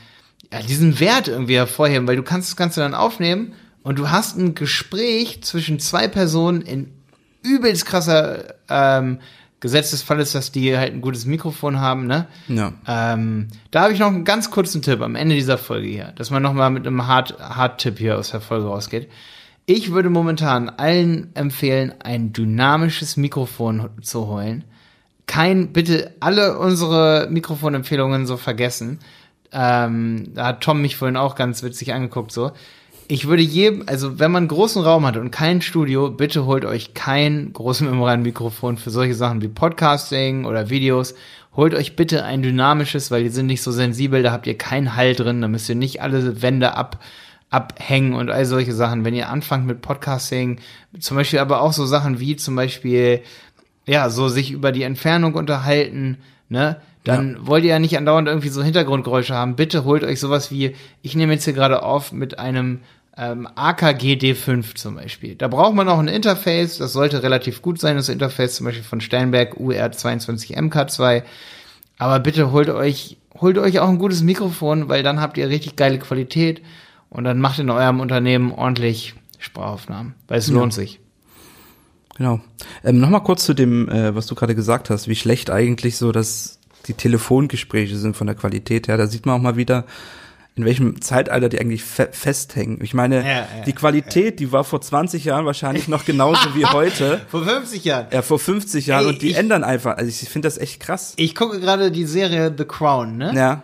ja, 0.51 0.59
diesen 0.61 0.99
Wert 0.99 1.29
irgendwie 1.29 1.55
hervorheben, 1.55 2.05
weil 2.05 2.17
du 2.17 2.23
kannst 2.23 2.49
das 2.49 2.57
Ganze 2.57 2.81
dann 2.81 2.93
aufnehmen 2.93 3.53
und 3.83 3.97
du 3.97 4.09
hast 4.09 4.37
ein 4.37 4.53
Gespräch 4.53 5.41
zwischen 5.41 5.79
zwei 5.79 6.09
Personen 6.09 6.61
in 6.63 6.91
übelst 7.43 7.85
krasser 7.85 8.55
ähm, 8.67 9.19
Gesetz 9.61 9.91
des 9.91 10.01
Falles, 10.01 10.33
dass 10.33 10.51
die 10.51 10.77
halt 10.77 10.91
ein 10.91 10.99
gutes 10.99 11.25
Mikrofon 11.25 11.79
haben, 11.79 12.05
ne? 12.05 12.27
Ja. 12.49 12.73
Ähm, 12.85 13.47
da 13.71 13.83
habe 13.83 13.93
ich 13.93 13.99
noch 13.99 14.07
einen 14.07 14.25
ganz 14.25 14.51
kurzen 14.51 14.81
Tipp 14.81 14.99
am 14.99 15.15
Ende 15.15 15.35
dieser 15.35 15.59
Folge 15.59 15.87
hier, 15.87 16.11
dass 16.17 16.29
man 16.29 16.43
noch 16.43 16.51
mal 16.51 16.69
mit 16.69 16.85
einem 16.85 17.07
Hard- 17.07 17.39
Hard-Tipp 17.39 17.99
hier 17.99 18.17
aus 18.17 18.31
der 18.31 18.41
Folge 18.41 18.67
rausgeht. 18.67 19.09
Ich 19.65 19.91
würde 19.91 20.09
momentan 20.09 20.69
allen 20.69 21.29
empfehlen, 21.35 21.93
ein 22.03 22.33
dynamisches 22.33 23.15
Mikrofon 23.17 23.89
zu 24.01 24.27
holen. 24.27 24.63
Kein, 25.27 25.71
bitte 25.71 26.13
alle 26.19 26.57
unsere 26.57 27.27
Mikrofonempfehlungen 27.29 28.25
so 28.25 28.37
vergessen. 28.37 28.99
Ähm, 29.51 30.31
da 30.33 30.47
hat 30.47 30.61
Tom 30.61 30.81
mich 30.81 30.95
vorhin 30.95 31.17
auch 31.17 31.35
ganz 31.35 31.63
witzig 31.63 31.93
angeguckt, 31.93 32.31
so. 32.31 32.51
Ich 33.07 33.27
würde 33.27 33.43
jedem, 33.43 33.83
also 33.87 34.19
wenn 34.19 34.31
man 34.31 34.43
einen 34.43 34.47
großen 34.47 34.81
Raum 34.81 35.05
hat 35.05 35.17
und 35.17 35.31
kein 35.31 35.61
Studio, 35.61 36.09
bitte 36.09 36.45
holt 36.45 36.63
euch 36.63 36.93
kein 36.93 37.51
großes 37.51 37.81
Membranmikrofon 37.81 38.77
für 38.77 38.89
solche 38.89 39.15
Sachen 39.15 39.41
wie 39.41 39.49
Podcasting 39.49 40.45
oder 40.45 40.69
Videos. 40.69 41.13
Holt 41.53 41.73
euch 41.73 41.97
bitte 41.97 42.23
ein 42.23 42.41
dynamisches, 42.41 43.11
weil 43.11 43.23
die 43.23 43.29
sind 43.29 43.47
nicht 43.47 43.61
so 43.61 43.71
sensibel, 43.73 44.23
da 44.23 44.31
habt 44.31 44.47
ihr 44.47 44.57
keinen 44.57 44.95
Hall 44.95 45.13
drin, 45.13 45.41
da 45.41 45.49
müsst 45.49 45.67
ihr 45.67 45.75
nicht 45.75 46.01
alle 46.01 46.41
Wände 46.41 46.75
ab, 46.75 47.03
abhängen 47.51 48.13
und 48.13 48.31
all 48.31 48.45
solche 48.45 48.73
Sachen. 48.73 49.05
Wenn 49.05 49.13
ihr 49.13 49.29
anfangt 49.29 49.67
mit 49.67 49.81
Podcasting, 49.81 50.59
zum 50.99 51.17
Beispiel 51.17 51.39
aber 51.39 51.61
auch 51.61 51.73
so 51.73 51.85
Sachen 51.85 52.19
wie 52.19 52.35
zum 52.37 52.55
Beispiel, 52.55 53.21
ja, 53.85 54.09
so 54.09 54.29
sich 54.29 54.51
über 54.51 54.71
die 54.71 54.83
Entfernung 54.83 55.35
unterhalten, 55.35 56.17
ne? 56.49 56.77
Dann 57.03 57.33
ja. 57.33 57.47
wollt 57.47 57.63
ihr 57.63 57.71
ja 57.71 57.79
nicht 57.79 57.97
andauernd 57.97 58.27
irgendwie 58.27 58.49
so 58.49 58.61
Hintergrundgeräusche 58.61 59.33
haben. 59.33 59.55
Bitte 59.55 59.85
holt 59.85 60.03
euch 60.03 60.19
sowas 60.19 60.51
wie, 60.51 60.75
ich 61.01 61.15
nehme 61.15 61.33
jetzt 61.33 61.45
hier 61.45 61.53
gerade 61.53 61.81
auf 61.81 62.11
mit 62.11 62.37
einem 62.37 62.81
ähm, 63.17 63.47
AKG 63.55 64.17
D5 64.17 64.75
zum 64.75 64.95
Beispiel. 64.95 65.35
Da 65.35 65.47
braucht 65.47 65.73
man 65.73 65.89
auch 65.89 65.97
ein 65.97 66.07
Interface, 66.07 66.77
das 66.77 66.93
sollte 66.93 67.23
relativ 67.23 67.63
gut 67.63 67.79
sein, 67.79 67.95
das 67.95 68.07
Interface 68.07 68.55
zum 68.55 68.67
Beispiel 68.67 68.83
von 68.83 69.01
Sternberg 69.01 69.55
UR22MK2. 69.55 71.23
Aber 71.97 72.19
bitte 72.19 72.51
holt 72.51 72.69
euch, 72.69 73.17
holt 73.39 73.57
euch 73.57 73.79
auch 73.79 73.89
ein 73.89 73.97
gutes 73.97 74.21
Mikrofon, 74.21 74.87
weil 74.87 75.01
dann 75.01 75.19
habt 75.19 75.39
ihr 75.39 75.49
richtig 75.49 75.75
geile 75.75 75.97
Qualität 75.97 76.61
und 77.11 77.25
dann 77.25 77.39
macht 77.39 77.59
in 77.59 77.69
eurem 77.69 77.99
Unternehmen 77.99 78.51
ordentlich 78.51 79.13
Sprachaufnahmen, 79.37 80.15
weil 80.27 80.39
es 80.39 80.47
ja. 80.47 80.55
lohnt 80.55 80.73
sich. 80.73 80.99
Genau. 82.17 82.39
Ähm, 82.83 82.99
Nochmal 82.99 83.23
kurz 83.23 83.45
zu 83.45 83.53
dem, 83.53 83.87
äh, 83.89 84.15
was 84.15 84.25
du 84.25 84.35
gerade 84.35 84.55
gesagt 84.55 84.89
hast, 84.89 85.07
wie 85.07 85.15
schlecht 85.15 85.51
eigentlich 85.51 85.97
so 85.97 86.11
das 86.11 86.57
die 86.87 86.93
Telefongespräche 86.93 87.95
sind 87.95 88.17
von 88.17 88.25
der 88.25 88.35
Qualität 88.35 88.87
her. 88.87 88.97
Da 88.97 89.05
sieht 89.05 89.25
man 89.27 89.35
auch 89.35 89.41
mal 89.41 89.55
wieder, 89.55 89.85
in 90.55 90.65
welchem 90.65 90.99
Zeitalter 91.01 91.47
die 91.47 91.59
eigentlich 91.59 91.83
fe 91.83 92.09
festhängen. 92.11 92.79
Ich 92.81 92.93
meine, 92.93 93.17
ja, 93.17 93.29
ja, 93.29 93.47
die 93.65 93.73
Qualität, 93.73 94.39
ja. 94.39 94.45
die 94.47 94.51
war 94.51 94.63
vor 94.63 94.81
20 94.81 95.25
Jahren 95.25 95.45
wahrscheinlich 95.45 95.87
noch 95.87 96.05
genauso 96.05 96.55
wie 96.55 96.65
heute. 96.73 97.21
Vor 97.29 97.43
50 97.43 97.85
Jahren. 97.85 98.07
Ja, 98.11 98.21
vor 98.21 98.39
50 98.39 98.87
Jahren 98.87 99.05
Ey, 99.05 99.09
und 99.09 99.21
die 99.21 99.29
ich, 99.29 99.37
ändern 99.37 99.63
einfach. 99.63 99.97
Also 99.97 100.09
ich 100.09 100.29
finde 100.29 100.47
das 100.47 100.57
echt 100.57 100.79
krass. 100.79 101.13
Ich 101.17 101.35
gucke 101.35 101.59
gerade 101.59 101.91
die 101.91 102.05
Serie 102.05 102.53
The 102.57 102.65
Crown, 102.65 103.17
ne? 103.17 103.33
Ja. 103.35 103.63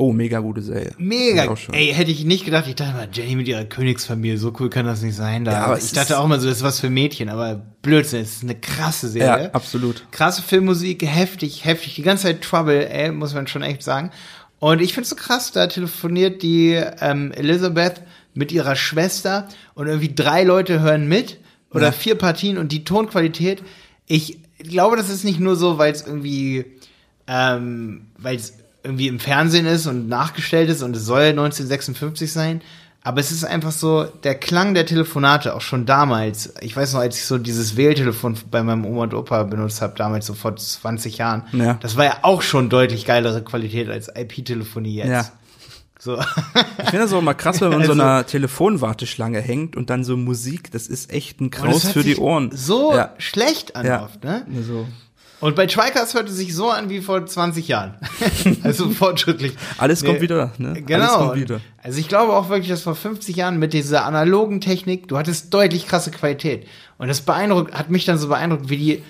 Oh, 0.00 0.12
mega 0.12 0.38
gute 0.38 0.62
Serie. 0.62 0.92
Mega. 0.96 1.52
Ey, 1.72 1.92
hätte 1.92 2.12
ich 2.12 2.24
nicht 2.24 2.44
gedacht. 2.44 2.68
Ich 2.68 2.76
dachte 2.76 2.92
mal, 2.92 3.08
Jenny 3.12 3.34
mit 3.34 3.48
ihrer 3.48 3.64
Königsfamilie, 3.64 4.38
so 4.38 4.52
cool 4.60 4.70
kann 4.70 4.86
das 4.86 5.02
nicht 5.02 5.16
sein. 5.16 5.44
Da. 5.44 5.50
Ja, 5.50 5.64
aber 5.64 5.78
ich 5.78 5.90
dachte 5.90 6.20
auch 6.20 6.28
mal 6.28 6.38
so, 6.38 6.46
das 6.46 6.58
ist 6.58 6.62
was 6.62 6.78
für 6.78 6.88
Mädchen, 6.88 7.28
aber 7.28 7.56
Blödsinn, 7.82 8.20
es 8.20 8.36
ist 8.36 8.42
eine 8.44 8.54
krasse 8.54 9.08
Serie. 9.08 9.46
Ja, 9.46 9.50
absolut. 9.50 10.04
Krasse 10.12 10.42
Filmmusik, 10.42 11.04
heftig, 11.04 11.64
heftig. 11.64 11.96
Die 11.96 12.02
ganze 12.02 12.28
Zeit 12.28 12.42
Trouble, 12.42 12.88
ey, 12.88 13.10
muss 13.10 13.34
man 13.34 13.48
schon 13.48 13.62
echt 13.62 13.82
sagen. 13.82 14.12
Und 14.60 14.80
ich 14.80 14.94
finde 14.94 15.08
so 15.08 15.16
krass, 15.16 15.50
da 15.50 15.66
telefoniert 15.66 16.42
die 16.42 16.80
ähm, 17.00 17.32
Elizabeth 17.32 18.00
mit 18.34 18.52
ihrer 18.52 18.76
Schwester 18.76 19.48
und 19.74 19.88
irgendwie 19.88 20.14
drei 20.14 20.44
Leute 20.44 20.78
hören 20.78 21.08
mit 21.08 21.38
oder 21.72 21.86
ja. 21.86 21.92
vier 21.92 22.14
Partien 22.14 22.56
und 22.56 22.70
die 22.70 22.84
Tonqualität. 22.84 23.64
Ich 24.06 24.38
glaube, 24.60 24.96
das 24.96 25.10
ist 25.10 25.24
nicht 25.24 25.40
nur 25.40 25.56
so, 25.56 25.76
weil 25.76 25.92
es 25.92 26.06
irgendwie, 26.06 26.66
ähm, 27.26 28.06
weil 28.16 28.36
es 28.36 28.54
irgendwie 28.88 29.08
im 29.08 29.20
Fernsehen 29.20 29.66
ist 29.66 29.86
und 29.86 30.08
nachgestellt 30.08 30.70
ist 30.70 30.82
und 30.82 30.96
es 30.96 31.04
soll 31.04 31.24
1956 31.24 32.32
sein, 32.32 32.62
aber 33.04 33.20
es 33.20 33.30
ist 33.30 33.44
einfach 33.44 33.70
so, 33.70 34.04
der 34.04 34.34
Klang 34.34 34.74
der 34.74 34.86
Telefonate, 34.86 35.54
auch 35.54 35.60
schon 35.60 35.86
damals, 35.86 36.54
ich 36.60 36.76
weiß 36.76 36.94
noch, 36.94 37.00
als 37.00 37.16
ich 37.16 37.26
so 37.26 37.38
dieses 37.38 37.76
Wähltelefon 37.76 38.36
bei 38.50 38.62
meinem 38.62 38.84
Oma 38.84 39.04
und 39.04 39.14
Opa 39.14 39.44
benutzt 39.44 39.82
habe, 39.82 39.94
damals 39.96 40.26
so 40.26 40.34
vor 40.34 40.56
20 40.56 41.18
Jahren, 41.18 41.44
ja. 41.52 41.74
das 41.74 41.96
war 41.96 42.04
ja 42.04 42.18
auch 42.22 42.42
schon 42.42 42.70
deutlich 42.70 43.04
geilere 43.04 43.42
Qualität 43.42 43.88
als 43.88 44.08
IP-Telefonie 44.08 44.96
jetzt. 44.96 45.08
Ja. 45.08 45.24
So. 46.00 46.18
Ich 46.18 46.90
finde 46.90 46.98
das 46.98 47.12
auch 47.12 47.22
mal 47.22 47.34
krass, 47.34 47.60
wenn 47.60 47.70
man 47.70 47.80
also, 47.80 47.94
so 47.94 48.00
einer 48.00 48.24
Telefonwarteschlange 48.24 49.40
hängt 49.40 49.76
und 49.76 49.90
dann 49.90 50.04
so 50.04 50.16
Musik, 50.16 50.70
das 50.70 50.86
ist 50.86 51.12
echt 51.12 51.40
ein 51.40 51.50
Kraus 51.50 51.88
für 51.88 52.02
die 52.02 52.16
Ohren. 52.16 52.50
So 52.54 52.94
ja. 52.94 53.14
schlecht 53.18 53.76
an 53.76 53.86
ja. 53.86 54.02
oft, 54.02 54.22
ne? 54.24 54.46
So. 54.66 54.86
Und 55.40 55.54
bei 55.54 55.66
Tricast 55.66 56.14
hört 56.14 56.28
es 56.28 56.36
sich 56.36 56.54
so 56.54 56.70
an 56.70 56.90
wie 56.90 57.00
vor 57.00 57.24
20 57.24 57.68
Jahren. 57.68 57.94
also 58.62 58.90
fortschrittlich. 58.90 59.54
Alles 59.76 60.02
nee, 60.02 60.08
kommt 60.08 60.20
wieder, 60.20 60.52
ne? 60.58 60.82
Genau. 60.82 61.34
Wieder. 61.34 61.60
Also 61.82 62.00
ich 62.00 62.08
glaube 62.08 62.32
auch 62.32 62.48
wirklich, 62.48 62.68
dass 62.68 62.82
vor 62.82 62.96
50 62.96 63.36
Jahren 63.36 63.58
mit 63.58 63.72
dieser 63.72 64.04
analogen 64.04 64.60
Technik, 64.60 65.06
du 65.08 65.16
hattest 65.16 65.54
deutlich 65.54 65.86
krasse 65.86 66.10
Qualität. 66.10 66.66
Und 66.98 67.08
das 67.08 67.20
beeindruckt, 67.20 67.72
hat 67.74 67.88
mich 67.88 68.04
dann 68.04 68.18
so 68.18 68.28
beeindruckt, 68.28 68.68
wie 68.68 68.76
die 68.76 69.02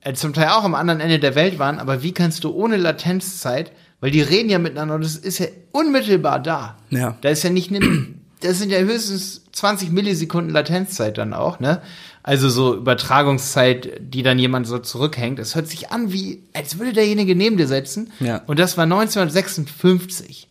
äh, 0.00 0.14
zum 0.14 0.32
Teil 0.32 0.48
auch 0.48 0.64
am 0.64 0.74
anderen 0.74 1.00
Ende 1.00 1.18
der 1.18 1.34
Welt 1.34 1.58
waren, 1.58 1.78
aber 1.78 2.02
wie 2.02 2.12
kannst 2.12 2.44
du 2.44 2.52
ohne 2.52 2.76
Latenzzeit, 2.76 3.72
weil 4.00 4.10
die 4.10 4.20
reden 4.20 4.50
ja 4.50 4.58
miteinander 4.58 4.96
und 4.96 5.04
das 5.04 5.16
ist 5.16 5.38
ja 5.38 5.46
unmittelbar 5.72 6.40
da. 6.40 6.76
Ja. 6.90 7.16
Da 7.22 7.28
ist 7.28 7.42
ja 7.42 7.50
nicht, 7.50 7.72
das 8.40 8.58
sind 8.58 8.70
ja 8.70 8.78
höchstens 8.78 9.44
20 9.52 9.90
Millisekunden 9.90 10.52
Latenzzeit 10.52 11.18
dann 11.18 11.32
auch, 11.32 11.60
ne? 11.60 11.80
Also 12.26 12.48
so 12.48 12.74
Übertragungszeit, 12.74 14.00
die 14.00 14.24
dann 14.24 14.36
jemand 14.40 14.66
so 14.66 14.80
zurückhängt. 14.80 15.38
Es 15.38 15.54
hört 15.54 15.68
sich 15.68 15.92
an 15.92 16.12
wie, 16.12 16.42
als 16.54 16.76
würde 16.76 16.92
derjenige 16.92 17.36
neben 17.36 17.56
dir 17.56 17.68
sitzen. 17.68 18.10
Ja. 18.18 18.42
Und 18.48 18.58
das 18.58 18.76
war 18.76 18.82
1956. 18.82 20.48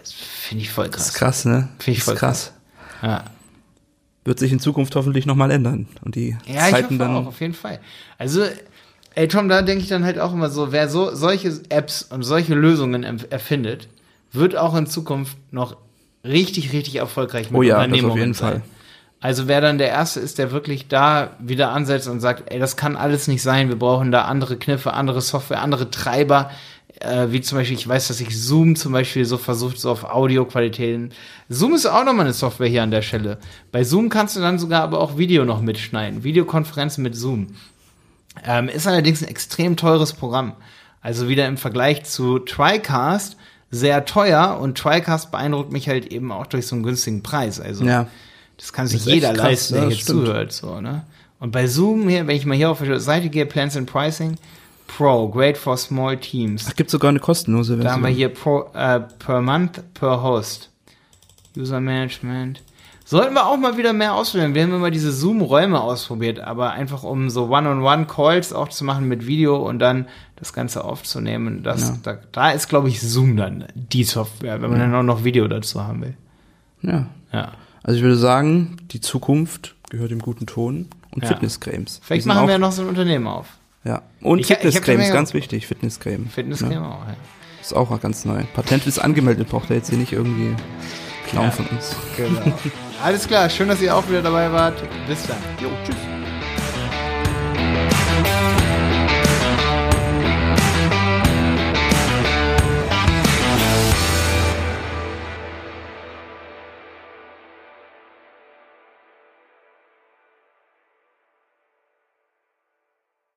Das 0.00 0.10
finde 0.10 0.64
ich 0.64 0.70
voll 0.72 0.88
krass. 0.88 0.96
Das 0.96 1.08
ist 1.10 1.14
krass, 1.14 1.44
ne? 1.44 1.68
Finde 1.78 1.98
ich 1.98 2.02
voll 2.02 2.16
krass. 2.16 2.52
krass. 2.98 3.08
Ja. 3.08 3.24
Wird 4.24 4.40
sich 4.40 4.50
in 4.50 4.58
Zukunft 4.58 4.96
hoffentlich 4.96 5.26
nochmal 5.26 5.52
ändern. 5.52 5.86
Und 6.04 6.16
die 6.16 6.36
ja, 6.44 6.68
Zeiten 6.70 6.94
ich 6.94 6.98
dann. 6.98 7.14
Auch, 7.14 7.26
auf 7.26 7.40
jeden 7.40 7.54
Fall. 7.54 7.78
Also, 8.18 8.44
ey 9.14 9.28
Tom, 9.28 9.48
da 9.48 9.62
denke 9.62 9.84
ich 9.84 9.88
dann 9.88 10.04
halt 10.04 10.18
auch 10.18 10.32
immer 10.32 10.50
so, 10.50 10.72
wer 10.72 10.88
so 10.88 11.14
solche 11.14 11.52
Apps 11.68 12.02
und 12.02 12.24
solche 12.24 12.56
Lösungen 12.56 13.04
erfindet, 13.30 13.86
wird 14.32 14.56
auch 14.56 14.74
in 14.74 14.88
Zukunft 14.88 15.36
noch 15.52 15.76
richtig, 16.24 16.72
richtig 16.72 16.96
erfolgreich 16.96 17.52
mit 17.52 17.60
oh 17.60 17.62
ja, 17.62 17.76
Unternehmungen 17.76 18.32
das 18.32 18.42
auf 18.42 18.50
jeden 18.50 18.60
sein. 18.60 18.62
Fall. 18.62 18.73
Also 19.24 19.48
wer 19.48 19.62
dann 19.62 19.78
der 19.78 19.88
Erste 19.88 20.20
ist, 20.20 20.36
der 20.36 20.52
wirklich 20.52 20.86
da 20.86 21.30
wieder 21.38 21.70
ansetzt 21.70 22.08
und 22.08 22.20
sagt, 22.20 22.52
ey, 22.52 22.58
das 22.58 22.76
kann 22.76 22.94
alles 22.94 23.26
nicht 23.26 23.40
sein, 23.40 23.70
wir 23.70 23.78
brauchen 23.78 24.12
da 24.12 24.26
andere 24.26 24.58
Kniffe, 24.58 24.92
andere 24.92 25.22
Software, 25.22 25.62
andere 25.62 25.90
Treiber, 25.90 26.50
äh, 27.00 27.28
wie 27.30 27.40
zum 27.40 27.56
Beispiel, 27.56 27.78
ich 27.78 27.88
weiß, 27.88 28.08
dass 28.08 28.20
ich 28.20 28.38
Zoom 28.38 28.76
zum 28.76 28.92
Beispiel 28.92 29.24
so 29.24 29.38
versucht, 29.38 29.80
so 29.80 29.90
auf 29.90 30.04
Audioqualitäten. 30.04 31.12
Zoom 31.48 31.72
ist 31.72 31.86
auch 31.86 32.04
nochmal 32.04 32.26
eine 32.26 32.34
Software 32.34 32.68
hier 32.68 32.82
an 32.82 32.90
der 32.90 33.00
Stelle. 33.00 33.38
Bei 33.72 33.82
Zoom 33.82 34.10
kannst 34.10 34.36
du 34.36 34.40
dann 34.40 34.58
sogar 34.58 34.82
aber 34.82 35.00
auch 35.00 35.16
Video 35.16 35.46
noch 35.46 35.62
mitschneiden. 35.62 36.22
Videokonferenzen 36.22 37.02
mit 37.02 37.16
Zoom. 37.16 37.54
Ähm, 38.44 38.68
ist 38.68 38.86
allerdings 38.86 39.22
ein 39.22 39.28
extrem 39.30 39.78
teures 39.78 40.12
Programm. 40.12 40.52
Also 41.00 41.30
wieder 41.30 41.46
im 41.46 41.56
Vergleich 41.56 42.04
zu 42.04 42.40
TriCast 42.40 43.38
sehr 43.70 44.04
teuer 44.04 44.58
und 44.60 44.76
TriCast 44.76 45.30
beeindruckt 45.30 45.72
mich 45.72 45.88
halt 45.88 46.12
eben 46.12 46.30
auch 46.30 46.46
durch 46.46 46.66
so 46.66 46.76
einen 46.76 46.84
günstigen 46.84 47.22
Preis. 47.22 47.58
Also 47.58 47.86
ja. 47.86 48.06
Das 48.56 48.72
kann 48.72 48.86
sich 48.86 49.04
das 49.04 49.12
jeder 49.12 49.32
krass, 49.32 49.42
leisten, 49.42 49.74
der 49.74 49.86
hier 49.88 49.96
stimmt. 49.96 50.26
zuhört. 50.26 50.52
So, 50.52 50.80
ne? 50.80 51.04
Und 51.40 51.50
bei 51.50 51.66
Zoom 51.66 52.08
hier, 52.08 52.26
wenn 52.26 52.36
ich 52.36 52.46
mal 52.46 52.56
hier 52.56 52.70
auf 52.70 52.80
die 52.80 52.98
Seite 53.00 53.28
gehe, 53.28 53.46
Plans 53.46 53.76
and 53.76 53.90
Pricing, 53.90 54.36
Pro, 54.86 55.28
great 55.28 55.56
for 55.56 55.76
small 55.76 56.16
teams. 56.16 56.66
Ach, 56.68 56.76
gibt 56.76 56.90
sogar 56.90 57.08
eine 57.08 57.18
kostenlose 57.18 57.76
Version. 57.76 57.84
Da 57.84 57.92
haben 57.92 58.02
wir 58.02 58.10
hier 58.10 58.28
Pro, 58.28 58.70
äh, 58.74 59.00
per 59.00 59.40
month 59.40 59.82
per 59.94 60.22
host. 60.22 60.70
User 61.56 61.80
Management. 61.80 62.62
Sollten 63.06 63.34
wir 63.34 63.46
auch 63.46 63.58
mal 63.58 63.76
wieder 63.76 63.92
mehr 63.92 64.14
ausprobieren. 64.14 64.54
Wir 64.54 64.62
haben 64.62 64.72
immer 64.72 64.90
diese 64.90 65.12
Zoom-Räume 65.12 65.78
ausprobiert, 65.80 66.40
aber 66.40 66.72
einfach 66.72 67.02
um 67.02 67.28
so 67.28 67.50
One-on-One-Calls 67.50 68.54
auch 68.54 68.68
zu 68.68 68.84
machen 68.84 69.08
mit 69.08 69.26
Video 69.26 69.56
und 69.56 69.78
dann 69.78 70.06
das 70.36 70.54
Ganze 70.54 70.84
aufzunehmen. 70.84 71.62
Das, 71.62 71.88
ja. 71.88 71.96
da, 72.02 72.18
da, 72.32 72.50
ist, 72.50 72.68
glaube 72.68 72.88
ich, 72.88 73.02
Zoom 73.02 73.36
dann 73.36 73.66
die 73.74 74.04
Software, 74.04 74.62
wenn 74.62 74.70
man 74.70 74.80
ja. 74.80 74.86
dann 74.86 74.94
auch 74.94 75.02
noch 75.02 75.22
Video 75.22 75.46
dazu 75.48 75.84
haben 75.84 76.00
will. 76.00 76.14
Ja. 76.80 77.06
Ja. 77.30 77.52
Also 77.84 77.98
ich 77.98 78.02
würde 78.02 78.16
sagen, 78.16 78.78
die 78.90 79.00
Zukunft 79.00 79.76
gehört 79.90 80.10
dem 80.10 80.18
guten 80.18 80.46
Ton 80.46 80.88
und 81.12 81.22
ja. 81.22 81.28
Fitnesscremes. 81.28 82.00
Vielleicht 82.02 82.26
machen 82.26 82.46
wir 82.46 82.52
ja 82.52 82.58
noch 82.58 82.72
so 82.72 82.82
ein 82.82 82.88
Unternehmen 82.88 83.26
auf. 83.26 83.46
Ja. 83.84 84.02
Und 84.22 84.38
ich, 84.38 84.46
Fitnesscremes, 84.46 85.12
ganz 85.12 85.34
wichtig, 85.34 85.66
Fitnesscreme. 85.66 86.26
Fitnesscreme 86.28 86.72
ja. 86.72 86.88
auch, 86.88 87.06
ja. 87.06 87.14
Ist 87.60 87.74
auch 87.74 88.00
ganz 88.00 88.24
neu. 88.24 88.42
Patent 88.54 88.86
ist 88.86 88.98
angemeldet, 88.98 89.48
braucht 89.48 89.70
er 89.70 89.76
jetzt 89.76 89.90
hier 89.90 89.98
nicht 89.98 90.12
irgendwie 90.12 90.54
klauen 91.28 91.46
ja. 91.46 91.50
von 91.50 91.66
uns. 91.66 91.94
Genau. 92.16 92.40
Alles 93.02 93.28
klar, 93.28 93.50
schön, 93.50 93.68
dass 93.68 93.80
ihr 93.82 93.94
auch 93.94 94.08
wieder 94.08 94.22
dabei 94.22 94.50
wart. 94.50 94.82
Bis 95.06 95.26
dann. 95.26 95.36
Jo, 95.60 95.68
tschüss. 95.84 96.13